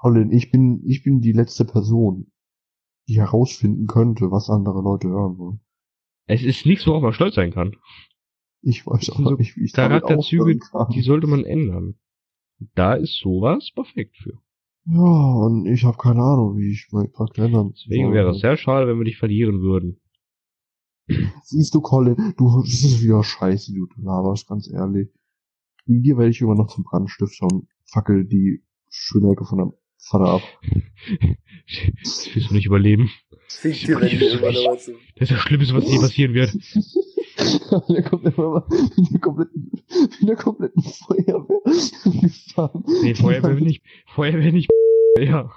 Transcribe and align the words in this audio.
Colin, 0.00 0.30
ich 0.30 0.52
bin, 0.52 0.80
ich 0.86 1.02
bin 1.02 1.20
die 1.20 1.32
letzte 1.32 1.64
Person, 1.64 2.30
die 3.08 3.18
herausfinden 3.18 3.88
könnte, 3.88 4.30
was 4.30 4.48
andere 4.48 4.80
Leute 4.80 5.08
hören 5.08 5.38
wollen. 5.38 5.60
Es 6.26 6.44
ist 6.44 6.66
nichts, 6.66 6.86
worauf 6.86 7.02
man 7.02 7.12
stolz 7.12 7.34
sein 7.34 7.50
kann. 7.50 7.74
Ich 8.62 8.86
weiß 8.86 9.10
auch 9.10 9.18
so 9.18 9.30
nicht, 9.32 9.56
wie 9.56 9.64
ich 9.64 9.72
Charakterzüge, 9.72 10.60
die 10.92 11.02
sollte 11.02 11.26
man 11.26 11.44
ändern. 11.44 11.98
Da 12.76 12.94
ist 12.94 13.18
sowas 13.18 13.72
perfekt 13.74 14.16
für. 14.18 14.38
Ja, 14.84 15.00
und 15.00 15.66
ich 15.66 15.84
habe 15.84 15.96
keine 15.96 16.22
Ahnung, 16.22 16.56
wie 16.58 16.70
ich 16.70 16.86
meinen 16.92 17.12
Charakter 17.12 17.46
ändern 17.46 17.72
Deswegen 17.72 18.06
soll. 18.06 18.14
wäre 18.14 18.30
es 18.30 18.40
sehr 18.40 18.56
schade, 18.56 18.86
wenn 18.86 18.98
wir 18.98 19.04
dich 19.04 19.18
verlieren 19.18 19.60
würden. 19.62 20.00
Siehst 21.42 21.74
du, 21.74 21.80
Colin, 21.80 22.34
du, 22.36 22.62
das 22.62 22.84
ist 22.84 23.02
wieder 23.02 23.24
scheiße, 23.24 23.72
du 23.74 23.88
laberst, 23.96 24.46
ganz 24.46 24.70
ehrlich. 24.70 25.08
Wegen 25.86 26.02
dir 26.02 26.18
werde 26.18 26.30
ich 26.30 26.40
immer 26.40 26.54
noch 26.54 26.68
zum 26.68 26.84
Brandstifter 26.84 27.46
und 27.46 27.66
fackel 27.84 28.24
die 28.26 28.62
schöne 28.90 29.32
Ecke 29.32 29.44
von 29.44 29.58
deinem 29.58 29.72
Vater 29.98 30.26
ab. 30.26 30.42
Das 32.02 32.34
wirst 32.34 32.50
du 32.50 32.54
nicht 32.54 32.66
überleben. 32.66 33.10
Fick 33.48 33.80
die 33.80 33.88
Wände 33.88 34.26
immer 34.26 34.52
noch. 34.52 34.76
Das 34.76 34.88
ist 34.88 35.32
das 35.32 35.38
Schlimmste, 35.40 35.74
was 35.74 35.90
je 35.90 35.98
passieren 35.98 36.34
wird. 36.34 36.52
der 37.88 38.02
kommt 38.02 38.24
immer 38.24 38.48
mal 38.50 38.66
in 38.96 39.04
der 39.10 39.20
kompletten, 39.20 39.70
in 40.20 40.26
der 40.26 40.36
kompletten 40.36 40.82
Feuerwehr 40.82 41.60
gefahren. 42.20 42.84
Nee, 43.02 43.14
Feuerwehr 43.14 43.54
nicht. 43.54 43.82
Feuerwehr 44.14 44.52
nicht. 44.52 44.68
Ja. 45.18 45.50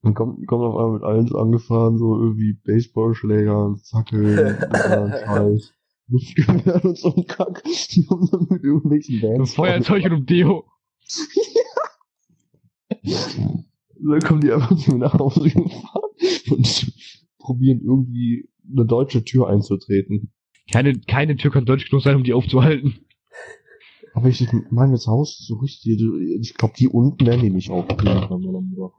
Dann 0.00 0.14
kommt, 0.14 0.46
kommt 0.46 0.62
auf 0.62 0.76
einmal 0.76 0.92
mit 0.92 1.02
eins 1.02 1.34
angefahren, 1.34 1.98
so 1.98 2.16
irgendwie 2.16 2.54
Baseballschläger, 2.54 3.76
Fackeln, 3.90 4.56
und 4.56 5.10
Scheiß. 5.26 5.74
Luftgewehr 6.08 6.84
und 6.84 6.96
so 6.96 7.14
ein 7.14 7.26
Kack. 7.26 7.62
Die 7.64 8.06
haben 8.08 8.28
dann 8.30 8.46
mit 8.48 8.64
irgendwelchen 8.64 9.20
Bands. 9.20 9.54
Feuerzeug 9.54 10.10
und 10.10 10.30
Deo. 10.30 10.64
Dann 14.00 14.20
kommen 14.20 14.40
die 14.40 14.52
einfach 14.52 14.76
zu 14.76 14.92
mir 14.92 14.98
nach 14.98 15.18
Hause 15.18 15.50
gefahren 15.50 16.10
und 16.50 16.92
probieren 17.38 17.80
irgendwie 17.80 18.48
eine 18.70 18.86
deutsche 18.86 19.24
Tür 19.24 19.48
einzutreten. 19.48 20.32
Keine, 20.70 20.98
keine 21.00 21.36
Tür 21.36 21.50
kann 21.50 21.64
deutsch 21.64 21.88
genug 21.88 22.02
sein, 22.02 22.16
um 22.16 22.24
die 22.24 22.34
aufzuhalten. 22.34 22.94
Aber 24.14 24.28
ich 24.28 24.46
meine, 24.70 24.92
das 24.92 25.06
Haus 25.06 25.38
so 25.38 25.56
richtig, 25.56 26.02
ich 26.40 26.54
glaube, 26.54 26.74
die 26.76 26.88
unten 26.88 27.26
werden 27.26 27.40
die 27.40 27.50
nicht 27.50 27.70
aufkriegen 27.70 28.26
von 28.26 28.42
meiner 28.42 28.60
Mutter. 28.60 28.92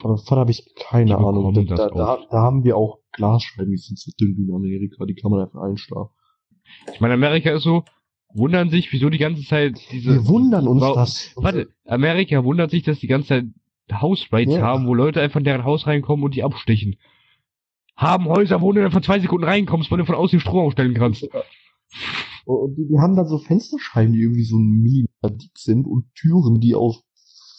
Aber 0.00 0.18
Vater 0.18 0.42
habe 0.42 0.50
ich 0.50 0.74
keine 0.76 1.06
Die 1.06 1.12
Ahnung. 1.14 1.52
Da, 1.54 1.62
da, 1.76 1.88
da, 1.88 2.18
da 2.30 2.38
haben 2.38 2.64
wir 2.64 2.76
auch 2.76 3.00
Glasscheiben, 3.12 3.70
die 3.70 3.78
sind 3.78 3.98
so 3.98 4.12
dünn 4.20 4.36
wie 4.36 4.44
in 4.44 4.54
Amerika, 4.54 5.04
die 5.06 5.14
kann 5.14 5.30
man 5.30 5.40
einfach 5.40 5.62
einstarren. 5.62 6.08
Ich 6.92 7.00
meine, 7.00 7.14
Amerika 7.14 7.50
ist 7.50 7.64
so, 7.64 7.82
wundern 8.34 8.70
sich, 8.70 8.92
wieso 8.92 9.10
die 9.10 9.18
ganze 9.18 9.42
Zeit 9.44 9.80
diese. 9.92 10.12
Wir 10.14 10.28
wundern 10.28 10.68
uns 10.68 10.82
Wow. 10.82 10.94
das. 10.96 11.32
Warte, 11.36 11.68
Amerika 11.86 12.44
wundert 12.44 12.70
sich, 12.70 12.82
dass 12.82 12.98
die 13.00 13.06
ganze 13.06 13.28
Zeit 13.28 13.44
House-Raids 13.90 14.54
Ja. 14.54 14.60
haben, 14.62 14.86
wo 14.86 14.94
Leute 14.94 15.20
einfach 15.20 15.38
in 15.38 15.44
deren 15.44 15.64
Haus 15.64 15.86
reinkommen 15.86 16.24
und 16.24 16.34
die 16.34 16.42
abstechen. 16.42 16.96
Haben 17.96 18.26
Häuser, 18.26 18.60
wo 18.60 18.72
du 18.72 18.80
dann 18.82 18.92
von 18.92 19.02
zwei 19.02 19.18
Sekunden 19.18 19.44
reinkommst, 19.44 19.90
weil 19.90 19.98
du 19.98 20.04
von 20.04 20.14
außen 20.14 20.38
den 20.38 20.40
Strom 20.40 20.66
aufstellen 20.66 20.94
kannst. 20.94 21.26
Und 22.44 22.76
die, 22.76 22.86
die 22.86 22.98
haben 22.98 23.16
dann 23.16 23.26
so 23.26 23.38
Fensterscheiben, 23.38 24.12
die 24.12 24.20
irgendwie 24.20 24.44
so 24.44 24.56
ein 24.56 24.82
Millimeter 24.82 25.30
dick 25.30 25.58
sind 25.58 25.86
und 25.86 26.04
Türen, 26.14 26.60
die 26.60 26.74
aus 26.74 27.02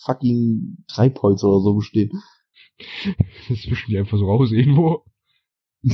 fucking 0.06 0.78
Treibholz 0.88 1.44
oder 1.44 1.60
so 1.62 1.74
bestehen. 1.76 2.12
Das 3.50 3.62
zwischen 3.64 3.92
die 3.92 3.98
einfach 3.98 4.18
so 4.18 4.26
raus 4.26 4.54
irgendwo. 4.54 5.04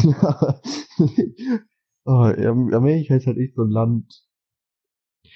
oh, 2.06 2.12
Amerika 2.12 3.16
ist 3.16 3.26
halt 3.26 3.40
echt 3.40 3.56
so 3.56 3.64
ein 3.64 3.72
Land. 3.72 4.22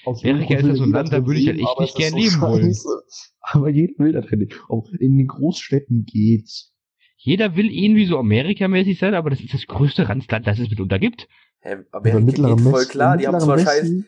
Aus 0.05 0.23
Amerika 0.23 0.55
ist 0.55 0.65
ja 0.67 0.75
so 0.75 0.83
ein 0.83 0.91
Land, 0.91 1.11
da 1.11 1.25
würde 1.25 1.39
ich 1.39 1.47
halt 1.47 1.59
echt 1.59 1.79
nicht 1.79 1.95
gern 1.95 2.13
leben 2.13 2.41
wollen. 2.41 2.75
Aber 3.41 3.69
jeder 3.69 3.93
will 3.97 4.11
da 4.13 4.21
drin 4.21 4.39
leben. 4.39 4.51
Auch 4.67 4.87
in 4.99 5.17
den 5.17 5.27
Großstädten 5.27 6.05
geht's. 6.05 6.73
Jeder 7.17 7.55
will 7.55 7.69
irgendwie 7.69 8.05
so 8.05 8.17
Amerikamäßig 8.17 8.97
sein, 8.97 9.13
aber 9.13 9.29
das 9.29 9.41
ist 9.41 9.53
das 9.53 9.67
größte 9.67 10.07
Ranzland, 10.07 10.47
das 10.47 10.57
es 10.57 10.69
mitunter 10.69 10.99
gibt. 10.99 11.27
Hä, 11.59 11.75
Oder 11.91 12.13
Amerika 12.15 12.29
geht 12.29 12.61
voll 12.61 12.73
Westen- 12.73 12.91
klar, 12.91 13.17
die 13.17 13.27
haben 13.27 13.39
zwar 13.41 13.59
scheiß, 13.59 13.83
Westen- 13.83 14.05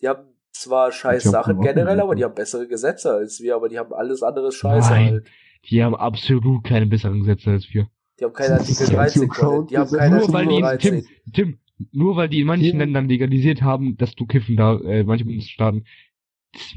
die 0.00 0.08
haben 0.08 0.28
zwar 0.52 0.92
scheiß 0.92 1.24
Sachen 1.24 1.60
generell, 1.60 1.98
aber 2.00 2.14
die 2.14 2.22
haben 2.22 2.34
bessere 2.36 2.68
Gesetze 2.68 3.10
als 3.12 3.40
wir, 3.40 3.56
aber 3.56 3.68
die 3.68 3.78
haben 3.78 3.92
alles 3.92 4.22
andere 4.22 4.52
scheiße 4.52 4.88
Nein. 4.90 5.10
halt. 5.14 5.26
Die 5.68 5.82
haben 5.82 5.96
absolut 5.96 6.62
keine 6.62 6.86
besseren 6.86 7.20
Gesetze 7.20 7.50
als 7.50 7.66
wir. 7.74 7.88
Die 8.20 8.24
haben 8.24 8.32
keine 8.34 8.54
Artikel 8.54 8.86
ja 8.86 8.94
13, 8.94 9.22
so 9.22 9.26
Colin. 9.28 9.66
Die 9.66 9.76
haben 9.78 9.90
keine 9.90 10.16
Nur 10.18 10.32
weil 10.32 10.46
Artikel 10.64 11.00
die, 11.00 11.02
13. 11.02 11.02
Tim, 11.32 11.32
Tim, 11.32 11.58
nur 11.92 12.16
weil 12.16 12.28
die 12.28 12.40
in 12.40 12.46
manchen 12.46 12.70
Tim. 12.70 12.78
Ländern 12.78 13.08
legalisiert 13.08 13.62
haben, 13.62 13.96
dass 13.96 14.14
du 14.14 14.26
kiffen 14.26 14.56
da, 14.56 14.78
äh, 14.80 15.04
manche 15.04 15.24
Bundesstaaten, 15.24 15.84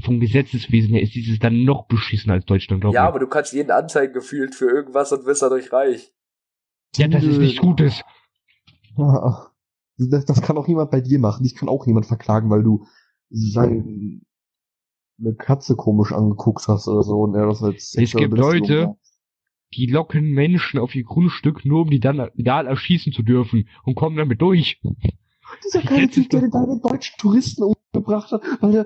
vom 0.03 0.19
Gesetzeswesen 0.19 0.93
her 0.93 1.03
ist 1.03 1.13
dieses 1.13 1.37
dann 1.39 1.63
noch 1.63 1.87
beschissener 1.87 2.33
als 2.33 2.45
Deutschland, 2.45 2.81
glaube 2.81 2.95
Ja, 2.95 3.03
ich. 3.03 3.07
aber 3.09 3.19
du 3.19 3.27
kannst 3.27 3.53
jeden 3.53 3.69
anzeigen 3.71 4.13
gefühlt 4.13 4.55
für 4.55 4.65
irgendwas 4.69 5.11
und 5.11 5.25
wirst 5.25 5.43
dadurch 5.43 5.71
reich. 5.71 6.13
Ja, 6.95 7.07
das 7.07 7.23
ist 7.23 7.37
nichts 7.37 7.59
Gutes. 7.59 8.01
Ja, 8.97 9.51
das, 9.97 10.25
das 10.25 10.41
kann 10.41 10.57
auch 10.57 10.67
jemand 10.67 10.89
bei 10.91 11.01
dir 11.01 11.19
machen. 11.19 11.45
Ich 11.45 11.55
kann 11.55 11.69
auch 11.69 11.85
jemand 11.85 12.07
verklagen, 12.07 12.49
weil 12.49 12.63
du 12.63 12.85
sein, 13.29 14.21
eine 15.19 15.35
Katze 15.35 15.75
komisch 15.75 16.11
angeguckt 16.11 16.67
hast 16.67 16.87
oder 16.87 17.03
so 17.03 17.21
und 17.21 17.35
er 17.35 17.47
das 17.47 17.61
als 17.63 17.91
sexuelle 17.91 18.29
gibt 18.29 18.39
Leute. 18.39 18.95
Die 19.73 19.85
locken 19.87 20.31
Menschen 20.31 20.79
auf 20.79 20.95
ihr 20.95 21.03
Grundstück, 21.03 21.65
nur 21.65 21.81
um 21.81 21.89
die 21.89 21.99
dann 21.99 22.29
legal 22.35 22.67
erschießen 22.67 23.11
zu 23.13 23.21
dürfen 23.23 23.67
und 23.83 23.95
kommen 23.95 24.15
damit 24.15 24.41
durch. 24.41 24.81
Dieser 25.65 25.81
letzte- 25.83 26.21
Typ, 26.21 26.29
der 26.29 26.41
den 26.41 26.51
deinen 26.51 26.81
deutschen 26.81 27.15
Touristen 27.17 27.63
umgebracht 27.63 28.31
hat, 28.31 28.41
weil 28.61 28.75
er, 28.75 28.85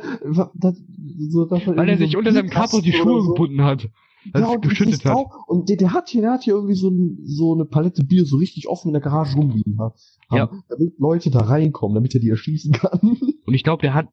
so, 1.29 1.49
Weil 1.49 1.89
er 1.89 1.97
sich 1.97 2.11
so 2.13 2.17
unter 2.19 2.31
seinem 2.31 2.49
Kapo 2.49 2.81
die 2.81 2.93
Schuhe 2.93 3.21
so. 3.21 3.29
gebunden 3.29 3.63
hat, 3.63 3.89
Ja, 4.35 4.47
und 4.47 4.61
geschüttet 4.67 5.03
hat. 5.05 5.17
Und 5.47 5.69
der, 5.69 5.77
der 5.77 5.93
hat 5.93 6.09
hier, 6.09 6.21
der 6.21 6.31
hat 6.33 6.43
hier 6.43 6.53
irgendwie 6.55 6.75
so, 6.75 6.89
ein, 6.89 7.17
so 7.23 7.53
eine 7.53 7.65
Palette 7.65 8.03
Bier 8.03 8.25
so 8.25 8.37
richtig 8.37 8.67
offen 8.67 8.89
in 8.89 8.93
der 8.93 9.01
Garage 9.01 9.35
rumliegen. 9.37 9.79
Ha? 9.79 9.93
Ja. 10.31 10.49
Damit 10.69 10.93
Leute 10.99 11.31
da 11.31 11.39
reinkommen, 11.41 11.95
damit 11.95 12.13
er 12.13 12.21
die 12.21 12.29
erschießen 12.29 12.71
kann. 12.73 12.99
Und 13.45 13.53
ich 13.53 13.63
glaube, 13.63 13.81
der 13.81 13.93
hat, 13.93 14.07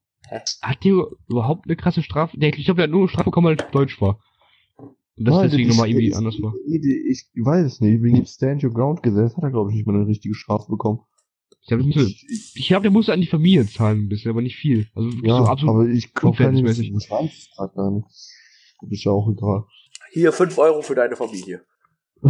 hat 0.62 0.84
der 0.84 1.07
überhaupt 1.28 1.67
eine 1.67 1.77
krasse 1.77 2.03
Strafe? 2.03 2.39
Der, 2.39 2.49
ich 2.57 2.65
glaube, 2.65 2.77
der 2.78 2.84
hat 2.84 2.91
nur 2.91 3.01
eine 3.01 3.09
Strafe 3.09 3.25
bekommen, 3.27 3.47
weil 3.47 3.57
er 3.57 3.71
deutsch 3.71 4.01
war. 4.01 4.19
Und 5.19 5.25
das 5.25 5.34
Nein, 5.34 5.51
deswegen 5.51 5.69
nochmal 5.71 5.89
irgendwie 5.89 6.15
anders 6.15 6.41
war. 6.41 6.55
Ich 6.67 7.27
weiß 7.34 7.67
es 7.67 7.81
nicht. 7.81 8.03
Wegen 8.03 8.25
Stand 8.25 8.62
Your 8.62 8.73
Ground 8.73 9.03
Gesetz 9.03 9.37
hat 9.37 9.43
er, 9.43 9.51
glaube 9.51 9.71
ich, 9.71 9.77
nicht 9.77 9.87
mal 9.87 9.97
eine 9.97 10.06
richtige 10.06 10.34
Strafe 10.34 10.71
bekommen. 10.71 11.01
Ich 11.61 11.69
glaube, 11.69 11.83
ich 11.84 12.67
glaub, 12.69 12.83
der 12.83 12.91
musste 12.91 13.12
an 13.12 13.21
die 13.21 13.27
Familie 13.27 13.67
zahlen 13.67 14.05
ein 14.05 14.09
bisschen, 14.09 14.31
aber 14.31 14.43
nicht 14.43 14.57
viel. 14.57 14.87
Also 14.95 15.11
Ja, 15.23 15.39
so 15.39 15.45
absolut. 15.45 15.75
aber 15.75 15.89
ich 15.89 16.15
glaube 16.15 16.39
gar 16.39 16.53
nicht, 16.53 16.67
das 16.67 16.78
ich 16.78 17.09
grad 17.09 17.75
gar 17.75 17.91
nicht. 17.91 18.07
Ist 18.91 19.05
ja 19.05 19.12
auch 19.12 19.28
egal. 19.31 19.65
Hier, 20.12 20.33
5 20.33 20.57
Euro 20.59 20.83
für 20.83 20.95
deine 20.95 21.17
Familie. 21.17 21.62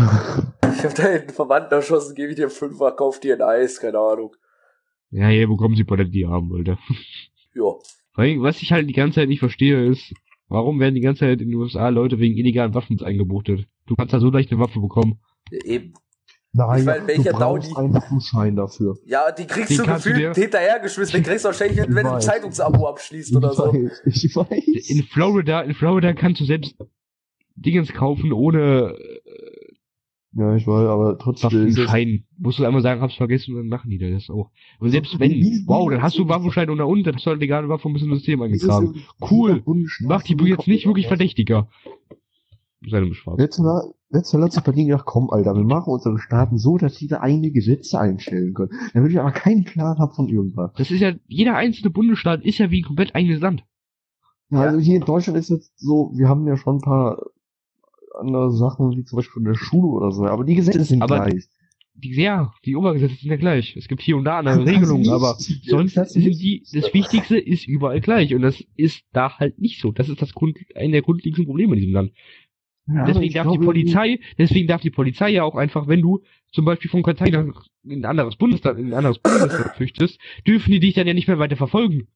Ich 0.76 0.84
hab 0.84 0.94
deinen 0.94 1.28
Verwandten 1.30 1.72
erschossen, 1.74 2.14
gebe 2.14 2.30
ich 2.30 2.36
dir 2.36 2.50
5, 2.50 2.78
kauf 2.96 3.18
dir 3.18 3.34
ein 3.34 3.42
Eis, 3.42 3.80
keine 3.80 3.98
Ahnung. 3.98 4.32
Ja, 5.10 5.26
hier 5.28 5.48
bekommen 5.48 5.74
sie 5.74 5.82
Palette, 5.82 6.10
die 6.10 6.26
haben 6.26 6.50
wollte. 6.50 6.78
Ja. 7.54 7.74
Weil, 8.14 8.40
was 8.42 8.62
ich 8.62 8.70
halt 8.70 8.88
die 8.88 8.92
ganze 8.92 9.16
Zeit 9.16 9.28
nicht 9.28 9.40
verstehe, 9.40 9.86
ist, 9.86 10.12
warum 10.48 10.80
werden 10.80 10.94
die 10.94 11.00
ganze 11.00 11.20
Zeit 11.20 11.40
in 11.40 11.48
den 11.50 11.54
USA 11.58 11.88
Leute 11.88 12.18
wegen 12.18 12.36
illegalen 12.36 12.74
Waffen 12.74 13.00
eingebuchtet? 13.02 13.66
Du 13.86 13.94
kannst 13.96 14.12
da 14.12 14.20
so 14.20 14.30
leicht 14.30 14.50
eine 14.50 14.60
Waffe 14.60 14.80
bekommen. 14.80 15.20
Eben. 15.64 15.94
Nein, 16.52 16.80
Ich 16.80 16.86
mein, 16.86 17.06
welcher 17.06 17.32
du 17.32 17.38
brauchst 17.38 17.76
einen 17.76 18.20
Schein 18.20 18.56
dafür. 18.56 18.96
Ja, 19.04 19.30
die 19.30 19.46
kriegst 19.46 19.70
Den 19.70 19.78
du 19.78 19.84
gefühlt 19.84 20.34
hinterhergeschmissen. 20.34 21.12
Den 21.12 21.22
kriegst 21.22 21.44
du 21.44 21.48
wahrscheinlich, 21.48 21.78
wenn 21.88 22.04
du 22.04 22.14
ein. 22.14 22.20
Zeitungsabo 22.20 22.86
abschließt 22.88 23.30
Ich 23.30 23.36
oder 23.36 23.52
so. 23.52 23.64
weiß, 23.72 24.02
ich 24.06 24.34
weiß. 24.34 24.90
In 24.90 25.02
Florida, 25.04 25.60
in 25.60 25.74
Florida 25.74 26.12
kannst 26.14 26.40
du 26.40 26.44
selbst 26.46 26.74
Dingens 27.54 27.92
kaufen 27.92 28.32
ohne 28.32 28.94
äh, 28.98 29.20
ja, 30.38 30.54
ich 30.56 30.66
weiß, 30.66 30.88
aber 30.88 31.18
trotzdem 31.18 31.50
es, 31.66 31.76
Waffenschein. 31.76 32.24
Musst 32.38 32.58
du 32.58 32.64
einmal 32.64 32.82
sagen, 32.82 33.00
hab's 33.00 33.16
vergessen 33.16 33.52
und 33.54 33.62
dann 33.62 33.68
machen 33.68 33.90
die 33.90 33.98
das 33.98 34.30
auch. 34.30 34.50
Und 34.78 34.90
selbst 34.90 35.18
wenn, 35.18 35.32
wow, 35.66 35.88
dann 35.90 35.98
wie- 35.98 36.02
hast 36.02 36.16
du 36.18 36.28
Waffenschein 36.28 36.70
und 36.70 36.78
da 36.78 36.84
unten, 36.84 37.04
dann 37.04 37.16
hast 37.16 37.26
du 37.26 37.30
halt 37.30 37.40
legale 37.40 37.68
Waffe 37.68 37.88
und 37.88 37.94
bist 37.94 38.04
System 38.14 38.40
es 38.62 38.62
irgendwie- 38.62 39.02
Cool. 39.30 39.62
jeder 39.64 39.88
Macht 40.00 40.28
die 40.28 40.34
jetzt 40.46 40.68
nicht 40.68 40.86
wirklich 40.86 41.08
verdächtiger. 41.08 41.68
Seine 42.88 43.12
Schwarz. 43.12 43.38
Letztes 43.40 43.64
Mal, 43.64 43.92
letztes 44.10 44.34
Mal 44.34 44.44
hat 44.44 44.52
sich 44.52 44.62
Berlin 44.62 44.86
gedacht, 44.86 45.04
komm, 45.04 45.30
Alter, 45.30 45.54
wir 45.56 45.64
machen 45.64 45.92
unsere 45.92 46.18
Staaten 46.20 46.58
so, 46.58 46.78
dass 46.78 46.96
da 47.08 47.20
eigene 47.20 47.50
Gesetze 47.50 47.98
einstellen 47.98 48.54
können. 48.54 48.70
Dann 48.94 49.02
würde 49.02 49.12
ich 49.14 49.20
aber 49.20 49.32
keinen 49.32 49.64
Plan 49.64 49.98
haben 49.98 50.14
von 50.14 50.28
irgendwas. 50.28 50.72
Das 50.76 50.90
ist 50.92 51.00
ja, 51.00 51.12
jeder 51.26 51.56
einzelne 51.56 51.90
Bundesstaat 51.90 52.44
ist 52.44 52.58
ja 52.58 52.70
wie 52.70 52.80
ein 52.82 52.84
komplett 52.86 53.16
eigenes 53.16 53.40
Land. 53.40 53.64
Ja, 54.50 54.62
Ja. 54.62 54.68
also 54.70 54.78
hier 54.78 54.96
in 54.96 55.04
Deutschland 55.04 55.36
ist 55.38 55.50
jetzt 55.50 55.72
so, 55.78 56.12
wir 56.14 56.28
haben 56.28 56.46
ja 56.46 56.56
schon 56.56 56.76
ein 56.76 56.80
paar 56.80 57.18
andere 58.18 58.50
Sachen, 58.52 58.90
wie 58.96 59.04
zum 59.04 59.16
Beispiel 59.16 59.40
in 59.40 59.46
der 59.46 59.54
Schule 59.54 59.88
oder 59.88 60.10
so, 60.12 60.24
aber 60.26 60.44
die 60.44 60.54
Gesetze 60.54 60.84
sind 60.84 61.02
Aber- 61.02 61.24
gleich. 61.26 61.44
Die, 62.00 62.14
ja, 62.14 62.52
die 62.64 62.76
Obergesetze 62.76 63.16
sind 63.16 63.28
ja 63.30 63.36
gleich. 63.36 63.74
Es 63.76 63.88
gibt 63.88 64.02
hier 64.02 64.16
und 64.16 64.24
da 64.24 64.38
andere 64.38 64.64
Regelungen, 64.64 65.08
aber 65.10 65.34
sonst 65.64 65.96
Das 65.96 66.12
sind 66.12 66.26
die, 66.26 66.62
das 66.72 66.94
Wichtigste 66.94 67.36
ist 67.36 67.66
überall 67.66 68.00
gleich. 68.00 68.32
Und 68.36 68.42
das 68.42 68.62
ist 68.76 69.02
da 69.12 69.36
halt 69.36 69.58
nicht 69.58 69.80
so. 69.80 69.90
Das 69.90 70.08
ist 70.08 70.22
das 70.22 70.32
Grund, 70.32 70.58
ein 70.76 70.92
der 70.92 71.02
grundlegenden 71.02 71.46
Probleme 71.46 71.74
in 71.74 71.80
diesem 71.80 71.94
Land. 71.94 72.12
Ja, 72.86 73.04
deswegen 73.04 73.34
darf 73.34 73.50
die 73.50 73.58
Polizei, 73.58 74.20
deswegen 74.38 74.68
darf 74.68 74.80
die 74.80 74.90
Polizei 74.90 75.30
ja 75.30 75.42
auch 75.42 75.56
einfach, 75.56 75.88
wenn 75.88 76.00
du 76.00 76.22
zum 76.52 76.64
Beispiel 76.64 76.88
von 76.88 77.02
Kartei 77.02 77.30
in 77.30 77.52
ein 77.84 78.04
anderes 78.04 78.36
Bundesland, 78.36 78.78
in 78.78 78.86
ein 78.86 78.94
anderes 78.94 79.18
Bundesland 79.18 79.74
flüchtest, 79.74 80.20
dürfen 80.46 80.70
die 80.70 80.78
dich 80.78 80.94
dann 80.94 81.08
ja 81.08 81.14
nicht 81.14 81.26
mehr 81.26 81.40
weiter 81.40 81.56
verfolgen. 81.56 82.06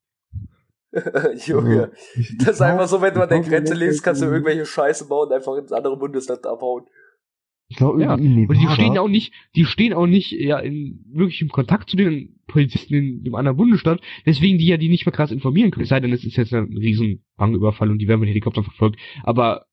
Junge. 1.46 1.92
Ich 2.14 2.36
Das 2.38 2.56
ist 2.56 2.60
einfach 2.60 2.86
so, 2.86 3.00
wenn 3.00 3.14
du 3.14 3.22
an 3.22 3.28
der 3.28 3.40
Grenze 3.40 3.74
lebst, 3.74 4.02
kannst 4.02 4.22
du 4.22 4.26
irgendwelche 4.26 4.66
Scheiße 4.66 5.08
bauen 5.08 5.28
und 5.28 5.34
einfach 5.34 5.56
ins 5.56 5.72
andere 5.72 5.96
Bundesland 5.96 6.46
abhauen. 6.46 6.86
Ich 7.68 7.78
glaube, 7.78 8.02
Ja, 8.02 8.12
Und 8.14 8.26
die 8.26 8.68
stehen 8.68 8.98
auch 8.98 9.08
nicht, 9.08 9.32
die 9.54 9.64
stehen 9.64 9.94
auch 9.94 10.06
nicht 10.06 10.32
ja 10.32 10.58
in 10.58 11.06
wirklich 11.10 11.40
im 11.40 11.48
Kontakt 11.48 11.88
zu 11.88 11.96
den 11.96 12.38
Polizisten 12.46 12.94
in 12.94 13.24
dem 13.24 13.34
anderen 13.34 13.56
Bundesstaat, 13.56 14.02
deswegen 14.26 14.58
die 14.58 14.66
ja 14.66 14.76
die 14.76 14.90
nicht 14.90 15.06
mehr 15.06 15.14
krass 15.14 15.30
informieren 15.30 15.70
können. 15.70 15.84
Es 15.84 15.88
sei 15.88 16.00
denn, 16.00 16.12
es 16.12 16.24
ist 16.24 16.36
jetzt 16.36 16.52
ein 16.52 16.76
riesen 16.76 17.24
Banküberfall 17.38 17.90
und 17.90 17.98
die 17.98 18.08
werden 18.08 18.20
mit 18.20 18.28
Helikoptern 18.28 18.64
verfolgt. 18.64 19.00
Aber 19.22 19.66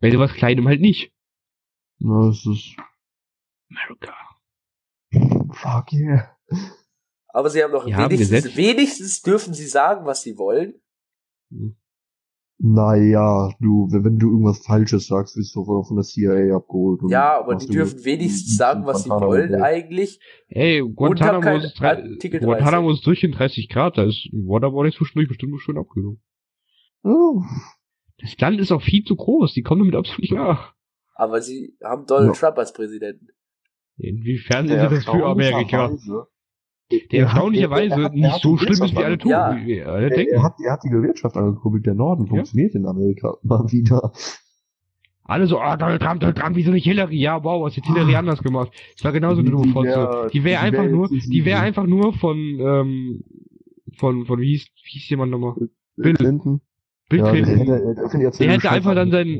bei 0.00 0.10
sowas 0.10 0.34
Kleinem 0.34 0.68
halt 0.68 0.82
nicht. 0.82 1.10
Ja, 2.00 2.28
es 2.28 2.44
ist. 2.44 2.76
America. 3.70 4.14
Fuck 5.54 5.92
yeah. 5.92 6.36
Aber 7.32 7.48
sie 7.50 7.62
haben 7.62 7.72
doch 7.72 7.84
Die 7.84 7.94
haben 7.94 8.10
wenigstens, 8.10 8.56
wenigstens 8.56 9.22
dürfen 9.22 9.54
sie 9.54 9.66
sagen, 9.66 10.04
was 10.06 10.22
sie 10.22 10.36
wollen. 10.38 10.74
Naja, 12.62 13.54
du, 13.60 13.88
wenn 13.90 14.18
du 14.18 14.30
irgendwas 14.32 14.58
Falsches 14.66 15.06
sagst, 15.06 15.34
wirst 15.36 15.54
du 15.56 15.64
von 15.64 15.96
der 15.96 16.04
CIA 16.04 16.54
abgeholt. 16.56 17.00
und 17.02 17.08
Ja, 17.10 17.38
aber 17.38 17.56
die 17.56 17.66
dürfen 17.68 18.04
wenigstens 18.04 18.56
sagen, 18.58 18.84
was 18.84 19.04
sie 19.04 19.10
wollen 19.10 19.54
eigentlich. 19.62 20.20
Ey, 20.48 20.82
Guantanamo 20.82 21.56
ist, 21.56 21.80
drei, 21.80 22.02
Artikel 22.02 22.40
30. 22.40 22.44
Guantanamo 22.44 22.90
ist 22.90 23.06
durch 23.06 23.22
in 23.24 23.32
30 23.32 23.70
Grad, 23.70 23.96
da 23.96 24.04
ist 24.04 24.28
Waterboarding 24.32 24.92
zwischendurch 24.92 25.28
bestimmt 25.28 25.58
schön 25.62 25.78
abgehoben. 25.78 26.20
Oh, 27.02 27.42
Das 28.18 28.36
Land 28.38 28.60
ist 28.60 28.72
auch 28.72 28.82
viel 28.82 29.04
zu 29.04 29.16
groß, 29.16 29.54
die 29.54 29.62
kommen 29.62 29.80
damit 29.80 29.94
absolut 29.94 30.20
nicht 30.20 30.32
klar. 30.32 30.74
Aber 31.14 31.40
sie 31.40 31.76
haben 31.82 32.04
Donald 32.04 32.34
Ja. 32.34 32.40
Trump 32.48 32.58
als 32.58 32.74
Präsidenten. 32.74 33.28
Inwiefern 33.96 34.66
ist 34.68 34.74
das 34.92 35.04
für 35.04 35.24
Amerika? 35.24 35.86
erstaunlicherweise- 35.88 36.26
Der 36.90 37.20
Er 37.20 37.26
erstaunlicherweise 37.26 37.94
er- 37.94 37.98
er 37.98 38.04
hat- 38.04 38.12
er 38.14 38.18
nicht 38.18 38.42
so 38.42 38.56
schlimm 38.56 38.72
ist, 38.72 38.78
wie 38.80 38.82
Wirtschaft 38.82 39.04
alle 39.06 39.18
tun, 39.18 39.30
Ja. 39.30 39.56
wie 39.64 39.82
alle 39.82 40.10
Er, 40.10 40.16
denken. 40.16 40.32
er, 40.34 40.42
hat, 40.42 40.54
er 40.64 40.72
hat 40.72 40.80
die 40.84 40.90
Wirtschaft 40.90 41.36
angekurbelt. 41.36 41.86
Der 41.86 41.94
Norden 41.94 42.26
funktioniert 42.26 42.74
in 42.74 42.86
Amerika 42.86 43.36
mal 43.42 43.70
wieder. 43.70 44.12
Alle 45.24 45.46
so, 45.46 45.58
ah, 45.60 45.76
Donald 45.76 46.02
Trump, 46.02 46.20
Donald 46.20 46.36
Trump, 46.38 46.56
wieso 46.56 46.72
nicht 46.72 46.84
Hillary? 46.84 47.16
Ja, 47.16 47.44
wow, 47.44 47.62
was 47.64 47.76
hat 47.76 47.86
Hillary 47.86 48.16
anders 48.16 48.42
gemacht? 48.42 48.72
Das 48.96 49.04
war 49.04 49.12
genauso 49.12 49.36
eine 49.40 49.44
Die- 49.44 49.50
dumme 49.52 49.66
die 49.66 49.72
Fotze. 49.72 50.28
Die 50.32 50.42
wäre 50.42 50.60
einfach 50.60 50.88
nur, 50.88 51.08
die 51.08 51.44
wäre 51.44 51.60
einfach 51.60 51.86
nur 51.86 52.12
von, 52.14 52.36
ähm, 52.36 53.22
von, 53.96 54.26
von, 54.26 54.40
wie 54.40 54.48
hieß, 54.48 54.66
wie 54.84 54.90
hieß 54.90 55.08
jemand 55.10 55.30
nochmal? 55.30 55.54
Bill, 55.96 56.14
Clinton. 56.14 56.60
Bill 57.08 57.20
Ja, 57.20 57.30
Clinton. 57.30 57.66
der 57.66 57.76
hätte, 57.76 58.38
Der 58.40 58.50
hätte 58.52 58.70
einfach 58.70 58.94
dann 58.96 59.10
sein- 59.12 59.38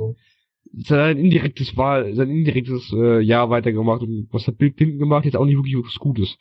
sein 0.73 1.19
indirektes 1.19 1.77
Wahl, 1.77 2.15
sein 2.15 2.31
indirektes 2.31 2.93
äh, 2.93 3.21
Jahr 3.21 3.51
weitergemacht. 3.51 4.03
Und 4.03 4.29
was 4.31 4.47
hat 4.47 4.59
Bill 4.59 4.71
Clinton 4.71 4.99
gemacht? 5.01 5.25
Jetzt 5.25 5.37
auch 5.37 5.45
nicht 5.45 5.57
wirklich 5.57 5.75
was 5.77 5.99
Gutes. 5.99 6.37